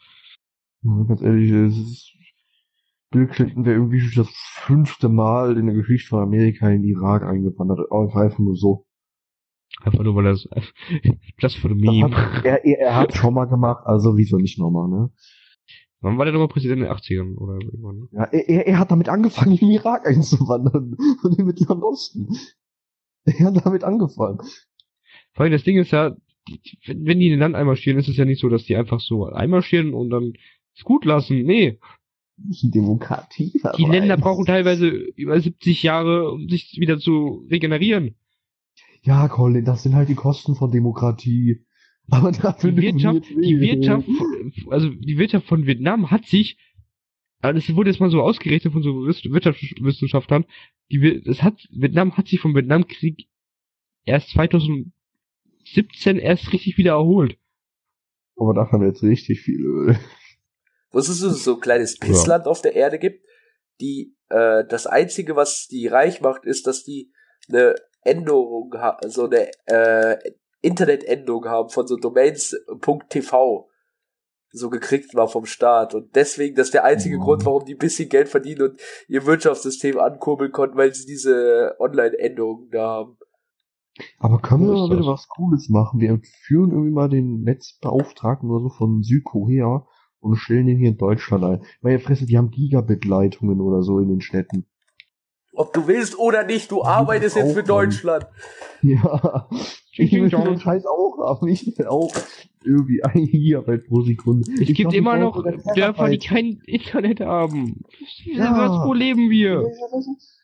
Ja, 0.84 1.04
ganz 1.04 1.22
ehrlich, 1.22 1.52
es 1.52 1.78
ist, 1.78 2.14
Bill 3.12 3.28
Clinton 3.28 3.66
wäre 3.66 3.76
irgendwie 3.76 4.00
schon 4.00 4.24
das 4.24 4.34
fünfte 4.66 5.10
Mal 5.10 5.58
in 5.58 5.66
der 5.66 5.76
Geschichte 5.76 6.10
von 6.10 6.24
Amerika 6.24 6.70
in 6.70 6.84
den 6.84 6.92
Irak 6.92 7.24
eingewandert. 7.24 7.80
Einfach 7.92 8.22
einfach 8.22 8.40
nur 8.40 8.56
so. 8.56 8.86
Einfach 9.82 10.04
nur, 10.04 10.16
weil 10.16 10.24
das, 10.26 10.48
das 11.40 11.56
für 11.56 11.74
Meme. 11.74 12.16
hat, 12.16 12.46
er, 12.46 12.66
er, 12.66 12.80
er 12.80 12.96
hat 12.96 13.16
schon 13.16 13.34
mal 13.34 13.46
gemacht, 13.46 13.86
also 13.86 14.18
wieso 14.18 14.38
nicht 14.38 14.60
nochmal, 14.60 14.90
ne? 14.90 15.12
Wann 16.02 16.18
war 16.18 16.24
der 16.24 16.34
nochmal 16.34 16.48
Präsident 16.48 16.82
in 16.82 16.86
den 16.86 16.96
80ern 16.96 17.36
oder 17.38 17.54
irgendwann, 17.62 18.00
ne? 18.00 18.08
Ja, 18.12 18.24
er, 18.24 18.50
er, 18.50 18.68
er 18.68 18.80
hat 18.80 18.92
damit 18.92 19.10
angefangen, 19.10 19.52
in 19.52 19.58
den 19.58 19.72
Irak 19.72 20.08
einzuwandern 20.08 20.96
und 21.24 21.40
im 21.40 21.46
Mittleren 21.46 21.84
Osten. 21.84 22.30
Er 23.26 23.48
hat 23.48 23.66
damit 23.66 23.84
angefangen. 23.84 24.40
Vor 25.34 25.44
allem 25.44 25.52
das 25.52 25.64
Ding 25.64 25.78
ist 25.78 25.92
ja, 25.92 26.16
wenn 26.86 27.06
wenn 27.06 27.20
die 27.20 27.28
in 27.28 27.34
ein 27.34 27.40
Land 27.40 27.56
einmarschieren, 27.56 28.00
ist 28.00 28.08
es 28.08 28.18
ja 28.18 28.26
nicht 28.26 28.40
so, 28.40 28.50
dass 28.50 28.64
die 28.64 28.76
einfach 28.76 29.00
so 29.00 29.26
einmarschieren 29.26 29.94
und 29.94 30.10
dann 30.10 30.34
es 30.76 30.84
gut 30.84 31.06
lassen. 31.06 31.44
Nee, 31.44 31.78
Die 32.38 32.72
Demokratie 32.72 33.52
die. 33.78 33.86
Länder 33.86 34.18
brauchen 34.18 34.46
teilweise 34.46 34.88
über 34.88 35.40
70 35.40 35.84
Jahre, 35.84 36.32
um 36.32 36.48
sich 36.50 36.78
wieder 36.80 37.00
zu 37.00 37.46
regenerieren. 37.50 38.16
Ja, 39.04 39.28
Colin, 39.28 39.66
das 39.66 39.84
sind 39.84 39.96
halt 39.96 40.10
die 40.10 40.16
Kosten 40.16 40.56
von 40.56 40.72
Demokratie. 40.72 41.66
Aber 42.10 42.32
dafür 42.32 42.72
Die 42.72 42.82
Wirtschaft, 42.82 43.30
die. 43.30 43.60
Wirtschaft, 43.60 44.08
also 44.70 44.90
die 44.90 45.18
Wirtschaft 45.18 45.46
von 45.48 45.66
Vietnam 45.68 46.12
hat 46.12 46.26
sich, 46.26 46.58
also 47.42 47.60
das 47.60 47.76
wurde 47.76 47.90
jetzt 47.92 48.00
mal 48.00 48.10
so 48.10 48.22
ausgerechnet 48.22 48.74
von 48.74 48.84
so 48.84 49.06
Wiss- 49.06 49.24
Wirtschaftswissenschaftlern, 49.24 50.46
die, 50.92 51.22
das 51.24 51.44
hat, 51.44 51.68
Vietnam 51.72 52.18
hat 52.18 52.28
sich 52.28 52.40
vom 52.40 52.56
Vietnamkrieg 52.56 53.28
erst 54.06 54.30
2017 54.32 54.92
erst 56.18 56.52
richtig 56.52 56.78
wieder 56.78 56.94
erholt. 56.94 57.38
Aber 58.38 58.54
da 58.54 58.72
haben 58.72 58.82
wir 58.82 58.88
jetzt 58.88 59.04
richtig 59.04 59.42
viel 59.42 59.62
Öl. 59.62 60.00
Wusstest 60.92 61.22
du, 61.22 61.28
dass 61.28 61.38
es 61.38 61.44
so 61.44 61.56
ein 61.56 61.60
kleines 61.60 61.98
Pissland 61.98 62.48
auf 62.48 62.62
der 62.62 62.76
Erde 62.76 63.00
gibt, 63.00 63.24
die 63.80 64.16
äh, 64.30 64.66
das 64.66 64.88
einzige, 64.88 65.36
was 65.36 65.68
die 65.68 65.88
reich 65.88 66.22
macht, 66.22 66.46
ist, 66.46 66.68
dass 66.68 66.84
die 66.84 67.12
eine 67.48 67.76
Änderung 68.02 68.74
so 69.08 69.26
eine 69.26 69.50
äh, 69.66 70.18
Internetendung 70.62 71.46
haben 71.46 71.70
von 71.70 71.88
so 71.88 71.96
Domains.tv 71.96 73.70
so 74.52 74.70
gekriegt 74.70 75.14
war 75.14 75.28
vom 75.28 75.46
Staat 75.46 75.94
und 75.94 76.16
deswegen 76.16 76.56
das 76.56 76.68
ist 76.68 76.74
der 76.74 76.84
einzige 76.84 77.18
Oh. 77.18 77.24
Grund, 77.24 77.46
warum 77.46 77.66
die 77.66 77.76
ein 77.76 77.80
bisschen 77.80 78.10
Geld 78.10 78.30
verdienen 78.30 78.72
und 78.72 78.82
ihr 79.08 79.26
Wirtschaftssystem 79.26 80.00
ankurbeln 80.00 80.52
konnten, 80.52 80.76
weil 80.76 80.94
sie 80.94 81.06
diese 81.06 81.76
Online-Änderungen 81.80 82.70
da 82.72 82.88
haben. 82.88 83.18
Aber 84.18 84.40
können 84.40 84.66
wir 84.66 84.74
mal 84.74 84.90
bitte 84.90 85.06
was 85.08 85.28
Cooles 85.28 85.70
machen? 85.70 86.00
Wir 86.00 86.20
führen 86.48 86.72
irgendwie 86.72 86.92
mal 86.92 87.10
den 87.10 87.42
Netzbeauftragten 87.42 88.50
oder 88.50 88.64
so 88.64 88.70
von 88.70 89.04
Südkorea 89.04 89.86
und 90.20 90.36
stellen 90.38 90.68
den 90.68 90.78
hier 90.78 90.90
in 90.90 90.98
Deutschland 90.98 91.44
ein. 91.44 91.62
Meine 91.82 92.00
Fresse, 92.00 92.26
die 92.26 92.38
haben 92.38 92.52
Gigabit-Leitungen 92.52 93.62
oder 93.62 93.82
so 93.84 94.00
in 94.00 94.10
den 94.10 94.22
Städten. 94.22 94.66
Ob 95.54 95.74
du 95.74 95.88
willst 95.88 96.18
oder 96.18 96.46
nicht, 96.46 96.72
du 96.72 96.84
arbeitest 96.84 97.36
jetzt 97.36 97.54
für. 97.54 97.64
Deutschland. 97.64 98.28
Ja. 98.82 99.48
Ich 100.02 100.14
will 100.14 100.30
den 100.30 100.58
Scheiß 100.62 100.86
auch 100.86 101.18
haben. 101.18 101.50
Ich 101.50 101.78
will 101.78 101.88
auch 101.88 102.10
irgendwie 102.64 103.04
ein 103.04 103.26
Gigabit 103.26 103.86
pro 103.90 104.00
Sekunde. 104.00 104.50
Es 104.54 104.62
Ich 104.62 104.74
gibt 104.74 104.94
immer 104.94 105.18
noch 105.18 105.44
Dörfer, 105.44 106.08
die 106.08 106.20
Terabyte. 106.20 106.24
kein 106.24 106.62
Internet 106.66 107.20
haben. 107.20 107.82
Ja. 108.24 108.58
Was, 108.58 108.88
wo 108.88 108.94
leben 108.94 109.30
wir? 109.30 109.66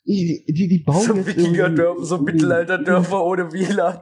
Die, 0.05 0.43
die, 0.49 0.67
die 0.67 0.79
bauen 0.79 0.99
So 1.03 1.13
jetzt 1.13 1.27
Wikingerdörfer, 1.37 2.03
so 2.03 2.17
Mittelalterdörfer 2.17 3.23
ohne 3.23 3.53
WLAN. 3.53 3.99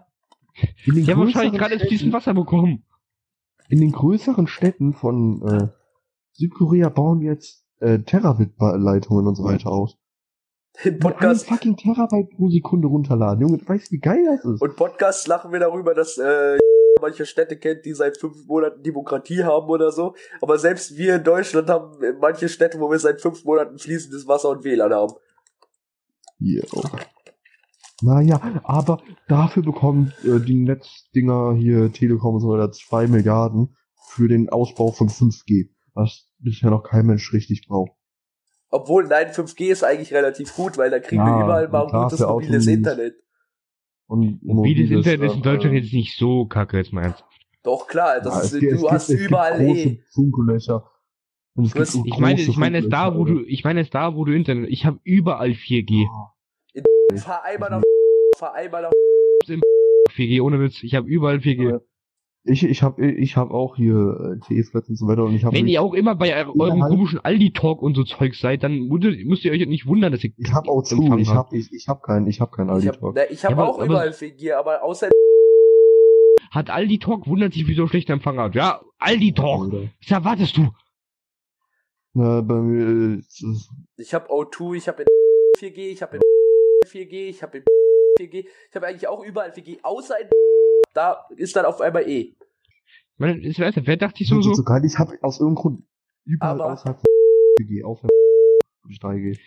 Die 0.88 1.06
haben 1.06 1.20
wahrscheinlich 1.20 1.54
gerade 1.54 1.76
Städten- 1.76 1.88
fließend 1.88 2.14
Wasser 2.14 2.34
bekommen. 2.34 2.84
In 3.70 3.80
den 3.80 3.92
größeren 3.92 4.48
Städten 4.48 4.94
von 4.94 5.42
äh, 5.48 5.68
Südkorea 6.34 6.90
bauen 6.90 7.22
jetzt 7.22 7.66
äh, 7.80 8.00
Terabit-Leitungen 8.00 9.28
und 9.28 9.36
so 9.36 9.44
weiter 9.44 9.70
aus. 9.72 9.98
Podcast, 11.00 11.48
fucking 11.48 11.78
Terabyte 11.78 12.32
pro 12.36 12.50
Sekunde 12.50 12.88
runterladen. 12.88 13.42
Junge, 13.42 13.60
du 13.60 13.68
weißt, 13.68 13.92
wie 13.92 14.00
geil 14.00 14.24
das 14.26 14.44
ist. 14.44 14.62
und 14.62 14.76
Podcast 14.76 15.28
lachen 15.28 15.52
wir 15.52 15.60
darüber, 15.60 15.94
dass 15.94 16.18
äh, 16.18 16.58
manche 17.00 17.26
Städte 17.26 17.58
kennt, 17.58 17.86
die 17.86 17.94
seit 17.94 18.18
fünf 18.18 18.48
Monaten 18.48 18.82
Demokratie 18.82 19.44
haben 19.44 19.68
oder 19.68 19.92
so. 19.92 20.16
Aber 20.42 20.58
selbst 20.58 20.98
wir 20.98 21.18
in 21.18 21.24
Deutschland 21.24 21.70
haben 21.70 22.02
äh, 22.04 22.14
manche 22.20 22.50
Städte, 22.50 22.80
wo 22.80 22.90
wir 22.90 22.98
seit 22.98 23.22
fünf 23.22 23.44
Monaten 23.46 23.78
fließendes 23.78 24.28
Wasser 24.28 24.50
und 24.50 24.64
WLAN 24.64 24.94
haben. 24.94 25.14
Ja. 26.40 26.64
Naja, 28.04 28.62
aber 28.64 29.02
dafür 29.30 29.64
bekommen 29.64 30.12
äh, 30.26 30.40
die 30.40 30.56
Netzdinger 30.56 31.54
hier, 31.56 31.92
Telekom 31.94 32.36
und 32.36 32.42
so 32.42 32.50
weiter, 32.50 32.70
zwei 32.72 33.08
Milliarden 33.08 33.78
für 34.10 34.28
den 34.28 34.50
Ausbau 34.50 34.92
von 34.92 35.08
5G, 35.08 35.70
was 35.94 36.28
bisher 36.40 36.70
noch 36.70 36.84
kein 36.84 37.06
Mensch 37.06 37.32
richtig 37.32 37.66
braucht. 37.68 37.92
Obwohl, 38.70 39.08
nein, 39.08 39.28
5G 39.28 39.72
ist 39.72 39.84
eigentlich 39.84 40.14
relativ 40.14 40.54
gut, 40.56 40.78
weil 40.78 40.90
da 40.92 41.00
kriegen 41.00 41.22
Ja, 41.26 41.38
wir 41.38 41.44
überall 41.46 41.68
mal 41.70 41.84
ein 41.84 41.88
klar, 41.90 42.04
gutes 42.10 42.20
mobiles. 42.20 42.68
Internet. 42.68 43.16
Und 44.08 44.44
Mobiles 44.44 44.92
Internet 44.92 45.22
ist 45.24 45.34
in 45.36 45.40
äh, 45.40 45.44
Deutschland 45.44 45.76
jetzt 45.76 45.94
nicht 45.94 46.18
so 46.18 46.46
kacke, 46.46 46.78
jetzt 46.78 46.92
mal 46.92 47.04
ernst. 47.04 47.24
Doch 47.64 47.88
klar, 47.88 48.18
ja, 48.18 48.20
das 48.24 48.46
es 48.46 48.54
ist, 48.54 48.60
gibt- 48.60 48.74
du 48.82 48.90
hast 48.90 49.08
gibt- 49.08 49.20
es 49.22 49.28
überall 49.28 49.58
gibt 49.60 49.70
große 49.70 49.90
eh. 49.90 50.04
Funklöcher. 50.14 50.90
Ich 51.56 52.18
meine, 52.20 52.42
ich 52.42 52.58
meine 52.58 52.80
es 52.80 52.90
da, 52.90 53.16
wo 53.16 53.24
du, 53.26 53.42
ich 53.46 53.64
meine 53.64 53.80
es 53.82 53.90
da, 53.92 54.16
wo 54.16 54.26
du 54.26 54.36
Internet, 54.36 54.70
ich 54.70 54.86
habe 54.86 55.00
überall 55.04 55.52
4G. 55.52 56.06
Alter. 56.76 57.22
Fahr 57.22 57.44
einmal 57.44 57.70
nach, 57.70 57.83
einmal 58.52 58.82
nach 58.84 58.92
4G, 60.16 60.42
ohne 60.42 60.60
Witz, 60.60 60.84
ich 60.84 60.96
habe 60.96 61.08
überall 61.08 61.38
4G. 61.38 61.72
Ja. 61.72 61.80
Ich, 62.46 62.62
ich 62.64 62.84
habe 62.84 63.06
ich 63.10 63.38
hab 63.38 63.52
auch 63.52 63.78
hier 63.78 63.96
äh, 63.96 64.40
TE-Flats 64.46 64.90
und 64.90 64.98
so 64.98 65.08
weiter 65.08 65.24
und 65.24 65.34
ich 65.34 65.46
habe 65.46 65.56
Wenn 65.56 65.66
ihr 65.68 65.82
auch 65.82 65.94
immer 65.94 66.14
bei 66.16 66.46
eurem 66.46 66.82
komischen 66.82 67.20
Aldi-Talk 67.24 67.82
und 67.82 67.96
so 67.96 68.04
Zeug 68.04 68.36
seid, 68.36 68.64
dann 68.64 68.80
müsst 68.90 69.46
ihr, 69.46 69.52
euch 69.54 69.66
nicht 69.66 69.88
wundern, 69.88 70.12
dass 70.12 70.26
ihr 70.26 70.32
ich 70.36 70.52
habe 70.52 70.68
auch 70.70 70.84
zu, 70.84 71.02
ich 71.18 71.30
habe 71.30 71.56
ich, 71.58 71.72
ich 71.72 71.88
hab 71.88 72.04
keinen, 72.04 72.28
ich 72.28 72.42
habe 72.42 72.52
keinen 72.54 72.70
hab, 72.70 73.00
Talk. 73.00 73.16
ne, 73.16 73.28
ich 73.30 73.46
hab 73.46 73.52
Ja, 73.52 73.58
aber- 73.58 73.70
auch 73.70 73.76
aber- 73.78 73.86
überall 73.86 74.10
4G, 74.10 74.52
aber 74.54 74.84
außer 74.84 75.10
Hat 76.52 76.70
Aldi 76.70 77.00
Talk 77.00 77.28
wundert 77.28 77.54
sich, 77.54 77.66
wieso 77.66 77.88
schlechter 77.88 78.12
Empfang 78.14 78.38
hat. 78.38 78.56
Ja, 78.56 78.82
Aldi 79.00 79.34
Talk. 79.34 79.72
Was 79.72 80.12
erwartest 80.12 80.58
du? 80.58 80.68
Na, 82.14 82.42
bei 82.42 82.56
mir 82.56 83.16
äh, 83.16 83.20
ist 83.20 83.42
es- 83.42 83.70
Ich 83.96 84.14
habe 84.14 84.28
O2, 84.30 84.76
ich 84.76 84.88
habe 84.90 85.06
4G, 85.60 85.78
ich 85.94 86.02
habe 86.02 86.20
4G, 86.86 87.30
ich 87.30 87.42
habe 87.42 87.64
4G. 88.24 88.46
Ich 88.70 88.76
habe 88.76 88.88
eigentlich 88.88 89.08
auch 89.08 89.24
überall 89.24 89.52
4G, 89.52 89.80
außer 89.84 90.20
in 90.22 90.28
da 90.94 91.26
ist 91.38 91.56
dann 91.56 91.66
auf 91.66 91.82
einmal 91.82 92.08
E. 92.10 92.36
Ich 93.42 93.60
weißt 93.60 93.78
du, 93.78 93.88
wer 93.88 93.98
dachte 93.98 94.18
sich 94.20 94.28
so, 94.28 94.42
so, 94.42 94.54
so. 94.54 94.64
Ich 94.84 94.98
habe 95.00 95.18
aus 95.22 95.40
irgendeinem 95.40 95.62
Grund 95.62 95.84
überall 96.26 96.62
Aber- 96.62 96.74
außerhalb 96.74 96.98
von 97.58 97.66
4G, 97.68 97.84
auf 97.84 98.02
3G. 99.02 99.38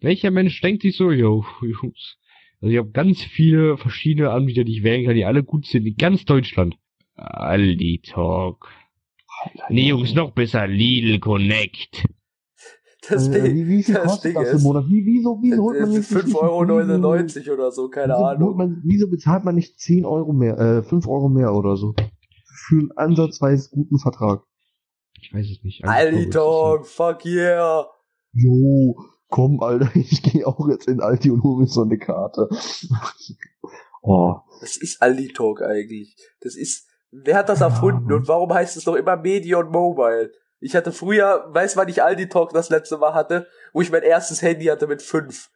Welcher 0.00 0.30
Mensch 0.30 0.60
denkt 0.60 0.82
sich 0.82 0.96
so, 0.96 1.10
yo, 1.10 1.44
Jungs, 1.60 2.18
also 2.60 2.72
ich 2.72 2.78
habe 2.78 2.90
ganz 2.90 3.22
viele 3.22 3.76
verschiedene 3.76 4.30
Anbieter, 4.30 4.64
die 4.64 4.78
ich 4.78 4.82
wählen 4.82 5.04
kann, 5.04 5.14
die 5.14 5.24
alle 5.24 5.42
gut 5.44 5.66
sind, 5.66 5.86
in 5.86 5.96
ganz 5.96 6.24
Deutschland. 6.24 6.76
Aldi 7.16 8.00
Talk. 8.04 8.68
Nee, 9.68 9.88
Jungs, 9.88 10.14
noch 10.14 10.32
besser, 10.32 10.66
Lidl 10.66 11.18
Connect. 11.20 12.04
Das 13.08 13.26
Äh, 13.28 13.42
Ding, 13.42 13.54
wie, 13.56 13.68
wie 13.68 13.82
viel 13.82 13.94
das 13.96 14.04
kostet 14.04 14.34
Ding 14.36 14.42
das 14.42 14.52
im 14.52 14.62
Monat? 14.62 14.84
Wie, 14.86 15.04
wieso, 15.04 15.38
wieso 15.42 15.62
holt 15.62 15.80
man 15.80 15.90
nicht 15.90 16.08
5,99 16.10 16.36
Euro 17.48 17.54
oder 17.54 17.72
so, 17.72 17.88
keine 17.88 18.12
wieso, 18.12 18.24
Ahnung. 18.24 18.56
Man, 18.56 18.80
wieso 18.84 19.10
bezahlt 19.10 19.44
man 19.44 19.56
nicht 19.56 19.80
10 19.80 20.04
Euro 20.04 20.32
mehr, 20.32 20.58
äh, 20.58 20.82
5 20.82 21.08
Euro 21.08 21.28
mehr 21.28 21.52
oder 21.52 21.76
so? 21.76 21.94
Für 22.44 22.76
einen 22.78 22.92
ansatzweise 22.92 23.70
guten 23.72 23.98
Vertrag. 23.98 24.42
Ich 25.20 25.34
weiß 25.34 25.46
es 25.50 25.62
nicht. 25.64 25.84
Aldi 25.84 26.30
Talk, 26.30 26.86
fuck 26.86 27.24
yeah. 27.24 27.86
Jo, 28.32 28.96
komm, 29.28 29.60
Alter, 29.60 29.90
ich 29.96 30.22
gehe 30.22 30.46
auch 30.46 30.68
jetzt 30.68 30.86
in 30.86 31.00
Aldi 31.00 31.30
und 31.32 31.42
hole 31.42 31.62
mir 31.62 31.66
so 31.66 31.82
eine 31.82 31.98
Karte. 31.98 32.48
oh, 34.02 34.36
Das 34.60 34.76
ist 34.76 35.02
Aldi 35.02 35.32
Talk 35.32 35.62
eigentlich. 35.62 36.16
Das 36.40 36.54
ist, 36.54 36.86
wer 37.10 37.36
hat 37.38 37.48
das 37.48 37.60
erfunden 37.62 38.12
und 38.12 38.28
warum 38.28 38.52
heißt 38.52 38.76
es 38.76 38.86
noch 38.86 38.94
immer 38.94 39.16
Medion 39.16 39.70
Mobile? 39.70 40.30
Ich 40.62 40.76
hatte 40.76 40.92
früher, 40.92 41.44
weiß 41.48 41.76
wann 41.76 41.88
ich 41.88 42.02
Aldi 42.02 42.28
Talk 42.28 42.52
das 42.52 42.70
letzte 42.70 42.96
Mal 42.96 43.14
hatte, 43.14 43.48
wo 43.72 43.80
ich 43.80 43.90
mein 43.90 44.04
erstes 44.04 44.42
Handy 44.42 44.66
hatte 44.66 44.86
mit 44.86 45.02
fünf. 45.02 45.50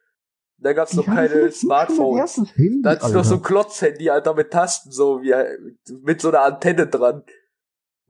Da 0.57 0.73
gab's 0.73 0.93
noch 0.95 1.03
Ich 1.03 1.09
hatte 1.09 1.29
keine 1.29 1.51
Smartphones. 1.51 2.37
Handy, 2.55 2.81
Da 2.83 2.91
hat's 2.91 3.11
noch 3.11 3.23
so 3.23 3.35
ein. 3.35 3.41
Klotz-Handy, 3.41 4.09
Alter, 4.09 4.33
mit 4.33 4.51
Tasten, 4.51 4.91
so 4.91 5.21
wie, 5.21 5.33
mit 6.03 6.19
so 6.19 6.29
einer 6.29 6.41
Antenne 6.41 6.87
dran. 6.87 7.23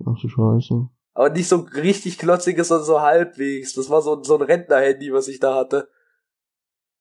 Ach 0.05 0.19
du 0.19 0.27
Scheiße. 0.27 0.89
Aber 1.13 1.29
nicht 1.29 1.47
so 1.47 1.67
richtig 1.75 2.17
klotziges, 2.17 2.69
sondern 2.69 2.85
so 2.85 3.01
halbwegs. 3.01 3.73
Das 3.73 3.89
war 3.89 4.01
so, 4.01 4.23
so 4.23 4.35
ein 4.35 4.41
Rentner-Handy, 4.41 5.13
was 5.13 5.27
ich 5.27 5.39
da 5.39 5.55
hatte. 5.55 5.89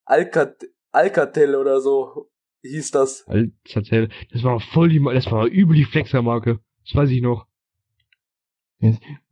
Alcat 0.04 0.66
Alcatel 0.92 1.54
oder 1.54 1.80
so 1.80 2.30
hieß 2.62 2.90
das. 2.90 3.26
Alcatel. 3.28 4.10
Das 4.32 4.42
war 4.42 4.60
voll 4.60 4.90
die, 4.90 5.02
das 5.02 5.30
war 5.30 5.46
übel 5.46 5.76
die 5.76 5.84
Flexer-Marke. 5.84 6.60
Das 6.84 6.94
weiß 6.94 7.10
ich 7.10 7.22
noch. 7.22 7.46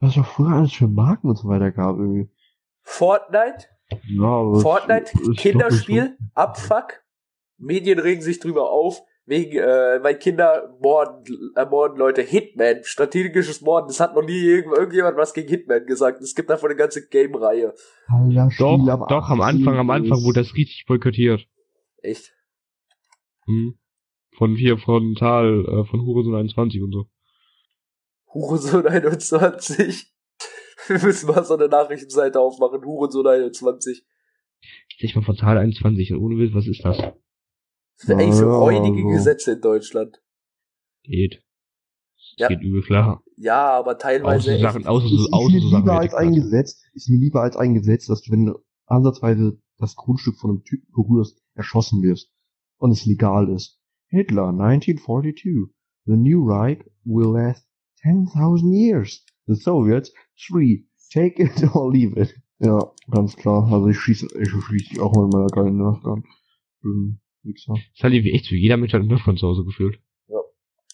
Was 0.01 0.15
doch 0.15 0.27
früher 0.27 0.55
alles 0.55 0.73
für 0.73 0.89
Marken 0.89 1.29
und 1.29 1.37
so 1.37 1.49
weiter 1.49 1.71
gab, 1.71 1.97
irgendwie. 1.99 2.31
Fortnite, 2.83 3.67
Ja, 4.09 4.55
Fortnite, 4.61 5.13
es- 5.15 5.37
Kinderspiel, 5.37 6.17
Abfuck. 6.35 7.03
Medien 7.59 7.99
regen 7.99 8.21
sich 8.23 8.41
drüber 8.41 8.71
auf, 8.71 9.01
wegen, 9.27 9.59
äh, 9.59 10.03
weil 10.03 10.19
Kinder 10.19 10.77
morden, 10.83 11.25
ermorden 11.55 11.97
Leute. 11.99 12.21
Hitman, 12.23 12.79
strategisches 12.83 13.61
Morden, 13.63 13.87
das 13.89 14.01
hat 14.01 14.15
noch 14.15 14.25
nie 14.25 14.39
irgend, 14.41 14.77
irgendjemand 14.77 15.17
was 15.17 15.33
gegen 15.33 15.49
Hitman 15.49 15.87
gesagt. 15.87 16.21
Es 16.21 16.35
gibt 16.35 16.51
davon 16.51 16.71
eine 16.71 16.77
ganze 16.77 17.07
Game-Reihe. 17.09 17.75
Alter, 18.09 18.49
Doch, 18.59 18.89
am 18.89 19.07
doch, 19.09 19.31
am 19.31 19.41
Anfang, 19.41 19.79
am 19.79 19.89
18. 19.91 20.05
Anfang 20.11 20.25
wurde 20.25 20.41
das 20.41 20.55
richtig 20.55 20.85
boykottiert. 20.87 21.47
Echt? 22.03 22.33
Hm. 23.47 23.79
Von 24.37 24.57
hier, 24.57 24.79
von 24.79 25.15
Tal, 25.15 25.65
äh, 25.67 25.85
von 25.85 26.01
Hurensohn 26.05 26.35
21 26.35 26.83
und 26.83 26.93
so. 26.93 27.07
Hurensohn 28.35 28.87
21. 28.87 30.13
Wir 30.89 31.03
müssen 31.03 31.29
mal 31.29 31.45
so 31.45 31.55
eine 31.55 31.69
Nachrichtenseite 31.69 32.41
aufmachen. 32.41 32.85
Hurensohn 32.85 33.27
21. 33.27 34.05
Ich 34.99 35.15
mal 35.15 35.23
von 35.23 35.37
Tal 35.37 35.57
21 35.59 36.13
und 36.13 36.19
ohne 36.21 36.37
Witz, 36.39 36.55
was 36.55 36.67
ist 36.67 36.85
das? 36.85 36.97
Das 36.97 38.09
wäre 38.09 38.21
eigentlich 38.21 38.35
für 38.35 38.47
Ja, 38.47 38.57
räudige 38.59 38.97
also. 38.97 39.09
Gesetze 39.09 39.53
in 39.53 39.61
Deutschland. 39.61 40.21
Geht. 41.05 41.43
Das 42.17 42.35
Ja. 42.39 42.49
geht 42.49 42.63
übel 42.63 42.83
klar. 42.83 43.23
Ja, 43.37 43.71
aber 43.71 43.99
teilweise 43.99 44.45
so 44.45 44.51
echt. 44.51 44.63
Sachen, 44.63 44.87
außer 44.87 45.07
ist, 45.07 45.13
so, 45.13 45.25
ist 45.25 45.33
außer 45.33 45.53
mir 45.53 45.61
so 45.61 45.77
lieber 45.77 45.99
als 46.01 46.15
ein. 46.15 46.35
Gesetz, 46.35 46.83
ist 46.95 47.09
mir 47.09 47.19
lieber 47.19 47.43
als 47.43 47.57
ein 47.57 47.75
Gesetz, 47.75 48.07
dass 48.07 48.23
du, 48.23 48.33
wenn 48.33 48.47
du 48.47 48.59
ansatzweise 48.87 49.59
das 49.79 49.97
Grundstück 49.97 50.37
von 50.37 50.51
einem 50.51 50.65
Typen 50.65 50.91
berührst, 50.93 51.43
erschossen 51.55 52.03
wirst. 52.03 52.31
Und 52.79 52.91
es 52.91 53.05
legal 53.07 53.49
ist. 53.51 53.81
Hitler, 54.09 54.49
1942. 54.49 55.69
The 56.07 56.17
new 56.17 56.45
right 56.47 56.85
will 57.05 57.33
last 57.33 57.67
10,000 58.05 58.73
years. 58.73 59.25
The 59.47 59.55
Soviets, 59.55 60.13
three. 60.47 60.87
Take 61.13 61.43
it 61.43 61.75
or 61.75 61.93
leave 61.93 62.17
it. 62.21 62.35
Ja, 62.61 62.93
ganz 63.11 63.37
klar. 63.37 63.71
Also 63.73 63.89
ich 63.89 63.99
schieße, 63.99 64.29
ich 64.41 64.49
schieße 64.51 65.03
auch 65.03 65.13
mal 65.15 65.25
mit 65.25 65.33
meiner 65.35 65.47
geilen 65.49 65.77
Nerf 65.77 66.05
an. 66.05 66.25
Das 67.43 68.03
hat 68.03 68.13
irgendwie 68.13 68.33
echt 68.33 68.47
so. 68.47 68.55
Jeder 68.55 68.77
Mensch 68.77 68.93
hat 68.93 69.01
einen 69.01 69.09
Nerf 69.09 69.23
von 69.23 69.37
zu 69.37 69.47
Hause 69.47 69.65
gefühlt. 69.65 69.99
Ja. 70.29 70.39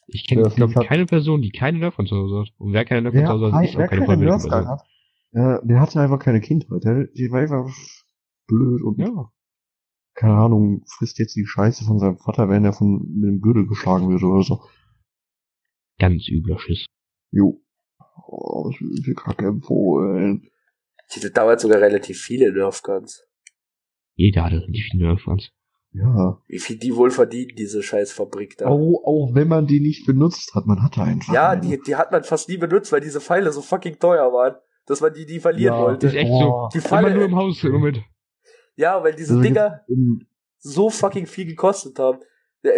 Ich 0.09 0.27
kenne, 0.27 0.43
Ja, 0.43 0.49
glaube 0.49 0.73
ich, 0.73 0.89
keine 0.89 1.07
Person, 1.07 1.43
die 1.43 1.51
keine 1.51 1.79
Nerf 1.79 1.95
von 1.95 2.07
zu 2.07 2.17
Hause 2.17 2.41
hat. 2.41 2.55
Und 2.59 2.73
wer 2.73 2.85
keine 2.85 3.11
Nerf 3.11 3.15
zu 3.15 3.33
Hause 3.33 3.53
hat, 3.53 3.65
ist 3.65 3.77
wer 3.77 3.87
auch 3.87 3.91
keine 3.91 4.17
Nerf 4.17 4.43
hat, 4.51 4.81
ja, 5.33 5.61
der 5.63 5.81
hatte 5.81 6.01
einfach 6.01 6.19
keine 6.19 6.41
Kindheit. 6.41 6.83
Der, 6.83 7.07
der 7.07 7.31
war 7.31 7.41
einfach 7.41 7.73
blöd 8.49 8.83
und 8.83 8.99
Ja. 8.99 9.31
keine 10.15 10.35
Ahnung, 10.35 10.83
frisst 10.99 11.21
jetzt 11.21 11.37
die 11.37 11.47
Scheiße 11.47 11.85
von 11.85 12.01
seinem 12.01 12.19
Vater, 12.19 12.49
wenn 12.49 12.65
er 12.65 12.73
von 12.73 12.99
mit 13.15 13.29
dem 13.29 13.41
Gürtel 13.41 13.67
geschlagen 13.69 14.09
wird 14.09 14.25
oder 14.25 14.43
so. 14.43 14.61
Ganz 15.99 16.29
übler 16.29 16.59
Schiss. 16.59 16.87
Jo. 17.31 17.61
Oh, 18.27 18.71
ich 18.71 18.81
will 18.81 19.15
Kacke 19.15 19.47
empfohlen. 19.47 20.49
Ich 21.09 21.17
hatte 21.17 21.31
damals 21.31 21.63
sogar 21.63 21.81
relativ 21.81 22.21
viele 22.21 22.53
Nerfguns. 22.53 23.27
Jeder 24.15 24.45
hatte 24.45 24.57
richtig 24.63 24.89
viele 24.91 25.07
Nerf-Fans. 25.09 25.51
Ja. 25.93 26.41
Wie 26.47 26.59
viel 26.61 26.79
die 26.79 26.95
wohl 26.95 27.11
verdienen, 27.11 27.57
diese 27.57 27.83
scheiß 27.83 28.13
Fabrik 28.13 28.57
da. 28.59 28.67
Auch, 28.67 29.03
auch 29.05 29.31
wenn 29.35 29.49
man 29.49 29.67
die 29.67 29.81
nicht 29.81 30.07
benutzt 30.07 30.55
hat, 30.55 30.67
man 30.67 30.83
hatte 30.83 31.03
einfach. 31.03 31.33
ja, 31.35 31.51
eine. 31.51 31.61
die, 31.63 31.81
die 31.85 31.97
hat 31.97 32.13
man 32.13 32.23
fast 32.23 32.49
nie 32.49 32.59
benutzt, 32.59 32.93
weil 32.93 33.01
diese 33.01 33.21
Pfeile 33.21 33.51
so 33.51 33.61
fucking 33.61 33.99
teuer 33.99 34.33
waren, 34.33 34.55
dass 34.87 35.01
man 35.01 35.13
die 35.13 35.25
nie 35.25 35.41
verlieren 35.41 35.75
Ja. 35.75 35.81
wollte. 35.83 36.07
Das 36.07 36.15
ist 36.15 36.21
echt 36.21 36.31
Oh. 36.31 36.69
Die 36.73 36.79
so. 36.79 36.89
Falle- 36.89 37.09
Immer 37.09 37.17
nur 37.17 37.25
im 37.27 37.35
Haus 37.37 37.65
im 37.65 37.73
Moment. 37.73 38.01
Ja, 38.77 39.03
weil 39.03 39.15
diese 39.15 39.33
Also 39.33 39.43
Dinger 39.43 39.81
so 40.59 40.91
fucking 40.91 41.27
viel 41.27 41.47
gekostet 41.47 41.99
haben. 41.99 42.21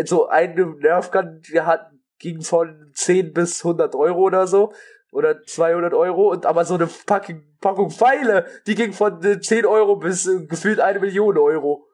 So 0.04 0.28
eine 0.28 0.66
Nerfgun, 0.76 1.42
der 1.52 1.66
hat, 1.66 1.90
ging 2.22 2.40
von 2.40 2.90
10 2.94 3.32
bis 3.34 3.62
100 3.64 3.94
Euro 3.94 4.20
oder 4.20 4.46
so. 4.46 4.72
Oder 5.10 5.42
200 5.42 5.92
Euro. 5.92 6.30
Und 6.30 6.46
aber 6.46 6.64
so 6.64 6.74
eine 6.74 6.86
fucking 6.86 7.42
Packung 7.60 7.90
Pfeile, 7.90 8.46
die 8.66 8.74
ging 8.74 8.94
von 8.94 9.22
äh, 9.22 9.40
10 9.40 9.66
Euro 9.66 9.96
bis 9.96 10.26
äh, 10.26 10.46
gefühlt 10.46 10.80
eine 10.80 11.00
Million 11.00 11.36
Euro. 11.36 11.86